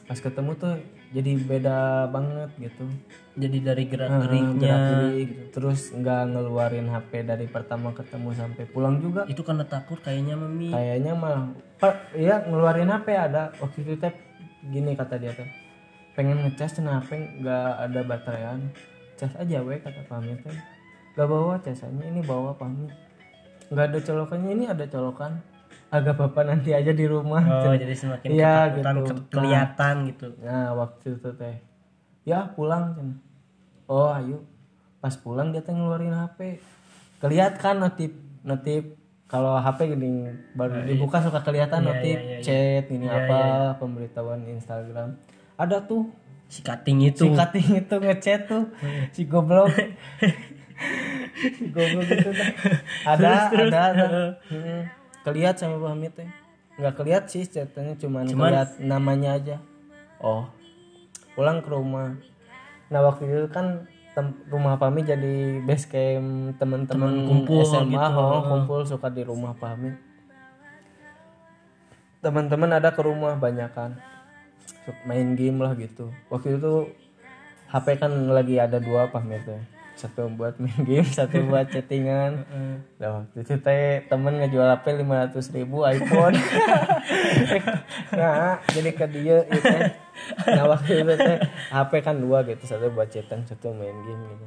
[0.08, 0.80] Pas ketemu tuh
[1.12, 2.88] jadi beda banget gitu.
[3.38, 4.56] Jadi dari gerak geriknya.
[4.56, 9.28] gerak-gerik, terus nggak ngeluarin HP dari pertama ketemu sampai pulang juga.
[9.28, 10.72] Itu karena takut kayaknya mami.
[10.72, 11.52] kayaknya mah
[12.16, 13.52] iya ngeluarin HP ada.
[13.60, 14.16] Waktu itu teh
[14.68, 15.48] gini kata dia teh.
[16.16, 18.60] Pengen ngecas HP nggak ada bateraian
[19.20, 20.56] cas aja we kata pamit teh.
[21.16, 22.96] Nggak bawa casannya ini bawa pamit
[23.68, 25.44] nggak ada colokannya ini ada colokan
[25.88, 27.40] agak bapak nanti aja di rumah.
[27.64, 29.14] Oh jadi semakin Iya, ketakutan gitu.
[29.14, 30.28] ke- kelihatan gitu.
[30.40, 31.56] nah waktu itu teh.
[32.24, 33.16] Ya pulang
[33.86, 34.44] oh ayo.
[34.98, 36.60] Pas pulang dia teh ngeluarin HP
[37.18, 38.12] kelihatan notif
[38.42, 38.84] notif
[39.26, 45.16] kalau HP gini baru dibuka suka kelihatan notif chat ini apa pemberitahuan Instagram.
[45.56, 46.08] Ada tuh.
[46.48, 47.24] Si cutting itu.
[47.24, 48.72] si cutting itu ngechat tuh.
[49.12, 49.68] Si goblok.
[51.38, 52.30] Si goblok itu
[53.04, 54.06] ada ada ada.
[54.50, 54.82] Hmm.
[55.28, 56.30] Kelihat sama Pak Hamid teh
[56.80, 59.58] nggak kelihat sih chatnya cuman, kelihat namanya aja.
[60.24, 60.48] Oh.
[61.36, 62.16] Pulang ke rumah.
[62.88, 63.90] Nah waktu itu kan
[64.48, 68.18] rumah Pami jadi base camp teman-teman kumpul SMA gitu.
[68.18, 69.94] oh, kumpul suka di rumah Pami
[72.18, 73.94] teman-teman ada ke rumah banyak kan.
[75.06, 76.10] Main game lah gitu.
[76.34, 76.90] Waktu itu
[77.70, 82.46] HP kan lagi ada dua Pami teh satu buat main game satu buat chattingan.
[83.02, 86.38] Nah waktu itu teh temen ngejual HP 500 ribu iPhone.
[88.14, 89.76] Nah jadi ke dia itu
[90.50, 91.38] nah waktu itu teh
[91.74, 94.46] HP kan dua gitu satu buat chatan satu main game gitu.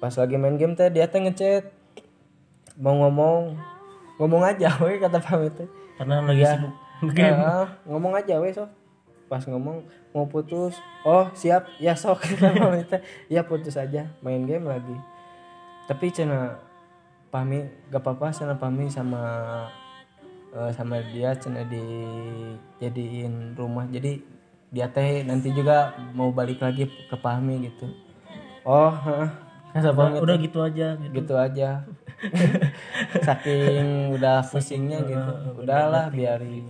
[0.00, 1.72] Pas lagi main game teh dia teh ngechat.
[2.76, 3.56] Mau ngomong
[4.20, 6.72] ngomong aja we kata pamit teh karena lagi sibuk
[7.16, 7.36] game.
[7.36, 8.79] Ah, ngomong aja we sok
[9.30, 10.74] pas ngomong mau putus.
[11.06, 11.70] Oh siap.
[11.78, 12.26] Ya sok.
[13.30, 14.10] Ya putus aja.
[14.26, 14.98] Main game lagi.
[15.86, 16.58] Tapi cina
[17.30, 17.62] pami
[17.94, 19.22] gak apa-apa cina pami sama
[20.50, 23.86] eh, sama dia cina dijadiin rumah.
[23.86, 24.18] Jadi
[24.74, 27.86] dia teh nanti juga mau balik lagi ke pami gitu.
[28.66, 28.90] Oh
[29.70, 31.22] kata pami udah gitu aja gitu.
[31.22, 31.86] Gitu aja.
[33.26, 35.32] Saking udah pusingnya gitu.
[35.62, 36.66] udahlah biarin.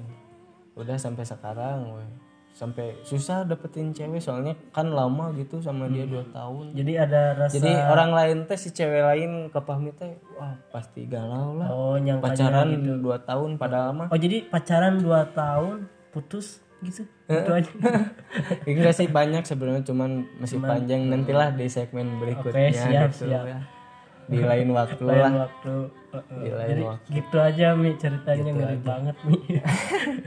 [0.77, 2.20] Udah sampai sekarang we.
[2.51, 6.77] Sampai susah dapetin cewek soalnya kan lama gitu sama dia dua tahun.
[6.77, 11.09] Jadi ada rasa jadi orang lain teh si cewek lain ke pahmi teh wah pasti
[11.09, 11.69] galau lah.
[11.73, 13.01] Oh pacaran gitu.
[13.01, 14.09] dua tahun padahal mah.
[14.13, 15.77] Oh jadi pacaran 2 tahun
[16.13, 17.07] putus gitu?
[17.29, 17.73] Gitu aja.
[18.69, 21.09] Enggak sih banyak sebenarnya cuman masih panjang.
[21.09, 23.45] nantilah di segmen berikutnya siap, gitu siap.
[23.47, 23.80] ya
[24.31, 25.75] di lain waktu lain lah waktu
[26.11, 26.43] Uh-uh.
[26.43, 27.09] Di lain jadi waktu.
[27.13, 29.39] gitu aja mi ceritanya ngeri banget mi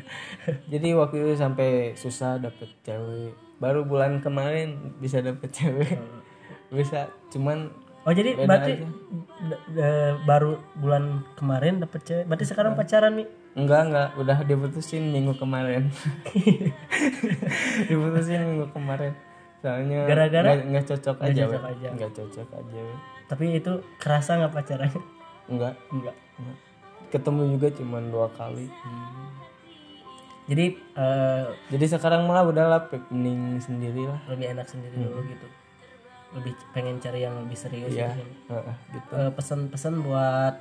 [0.72, 3.32] Jadi waktu itu sampai susah dapet cewek.
[3.58, 6.00] Baru bulan kemarin bisa dapet cewek.
[6.68, 7.68] Bisa, cuman
[8.02, 8.74] oh jadi Beda berarti
[9.44, 9.62] d-
[10.24, 13.24] baru bulan kemarin dapet cewek berarti sekarang pacaran mi
[13.54, 15.92] enggak enggak udah diputusin minggu kemarin.
[17.88, 19.14] diputusin minggu kemarin.
[19.60, 20.60] Soalnya Gara-gara?
[20.60, 21.88] nggak- cocok aja, cocok aja.
[21.94, 22.84] Nggak cocok aja.
[23.26, 25.02] Tapi itu kerasa nggak pacarannya
[25.46, 26.16] Enggak, enggak.
[27.10, 28.66] Ketemu juga cuman dua kali.
[30.44, 34.20] jadi eh, Jadi sekarang malah udahlah mending sendiri lah.
[34.28, 35.48] lebih enak sendiri dulu gitu
[36.34, 38.26] lebih pengen cari yang lebih serius Iya, gitu.
[38.50, 39.12] heeh, gitu.
[39.14, 40.56] Eh, pesan-pesan buat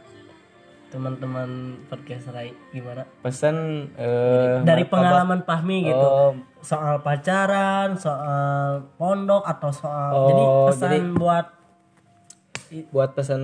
[0.87, 1.49] teman-teman
[1.89, 9.41] podcast Rai gimana Pesan eh, dari martabak- pengalaman Pahmi gitu Oh, soal pacaran soal pondok
[9.43, 11.47] atau soal Oh, jadi pesan buat
[12.89, 13.43] buat pesan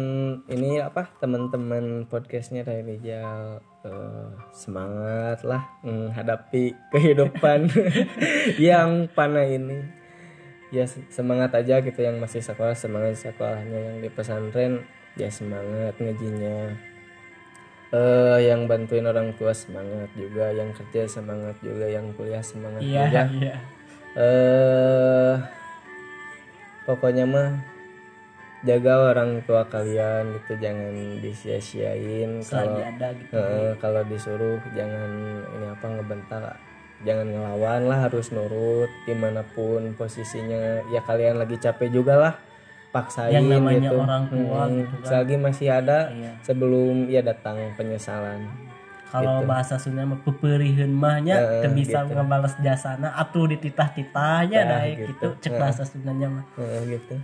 [0.49, 7.69] ini apa teman-teman podcastnya Ray Rijal eh, semangat lah menghadapi kehidupan
[8.57, 9.85] yang panah ini.
[10.73, 14.85] Ya se- semangat aja gitu yang masih sekolah semangat sekolahnya yang di pesantren
[15.21, 16.73] ya semangat ngajinya.
[17.93, 20.53] Eh yang bantuin orang tua semangat juga.
[20.57, 21.85] Yang kerja semangat juga.
[21.89, 23.23] Yang kuliah semangat iya juga.
[23.37, 23.57] iya.
[24.17, 25.35] Eh
[26.89, 27.78] pokoknya mah
[28.61, 30.91] jaga orang tua kalian gitu jangan
[31.23, 32.83] disia-siain kalau
[33.15, 35.11] gitu eh, kalau disuruh jangan
[35.49, 36.43] ini apa ngebentak
[36.99, 42.35] jangan ngelawan lah harus nurut di mana pun posisinya ya kalian lagi capek juga lah
[42.91, 45.07] paksain Yang namanya gitu orang tua Hmm, gitu kan.
[45.07, 46.33] selagi masih ada Iya.
[46.43, 48.43] sebelum ya datang penyesalan
[49.09, 50.19] kalau bahasa Sunda mah
[50.91, 51.63] mahnya Gitu.
[51.63, 52.13] Teu bisa gitu.
[52.13, 55.07] ngebales jasana atuh dititah-titahnya Nah, gitu.
[55.09, 57.15] gitu cek bahasa Sundanya mah Eh, gitu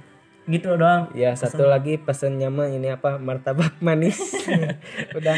[0.45, 4.21] gitu doang Ya satu lagi pesennya mah ini apa martabak manis.
[5.19, 5.37] Udah.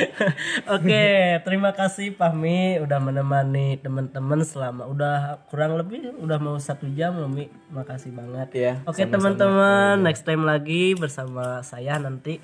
[0.73, 1.05] Oke,
[1.47, 7.31] terima kasih Pahmi udah menemani teman-teman selama udah kurang lebih udah mau satu jam loh
[7.31, 7.47] Mi.
[7.71, 8.49] Makasih banget.
[8.57, 8.73] Ya.
[8.89, 12.41] Oke teman-teman, next time lagi bersama saya nanti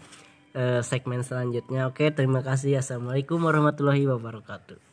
[0.54, 1.88] eh, segmen selanjutnya.
[1.88, 2.78] Oke, terima kasih.
[2.78, 4.91] Assalamualaikum warahmatullahi wabarakatuh.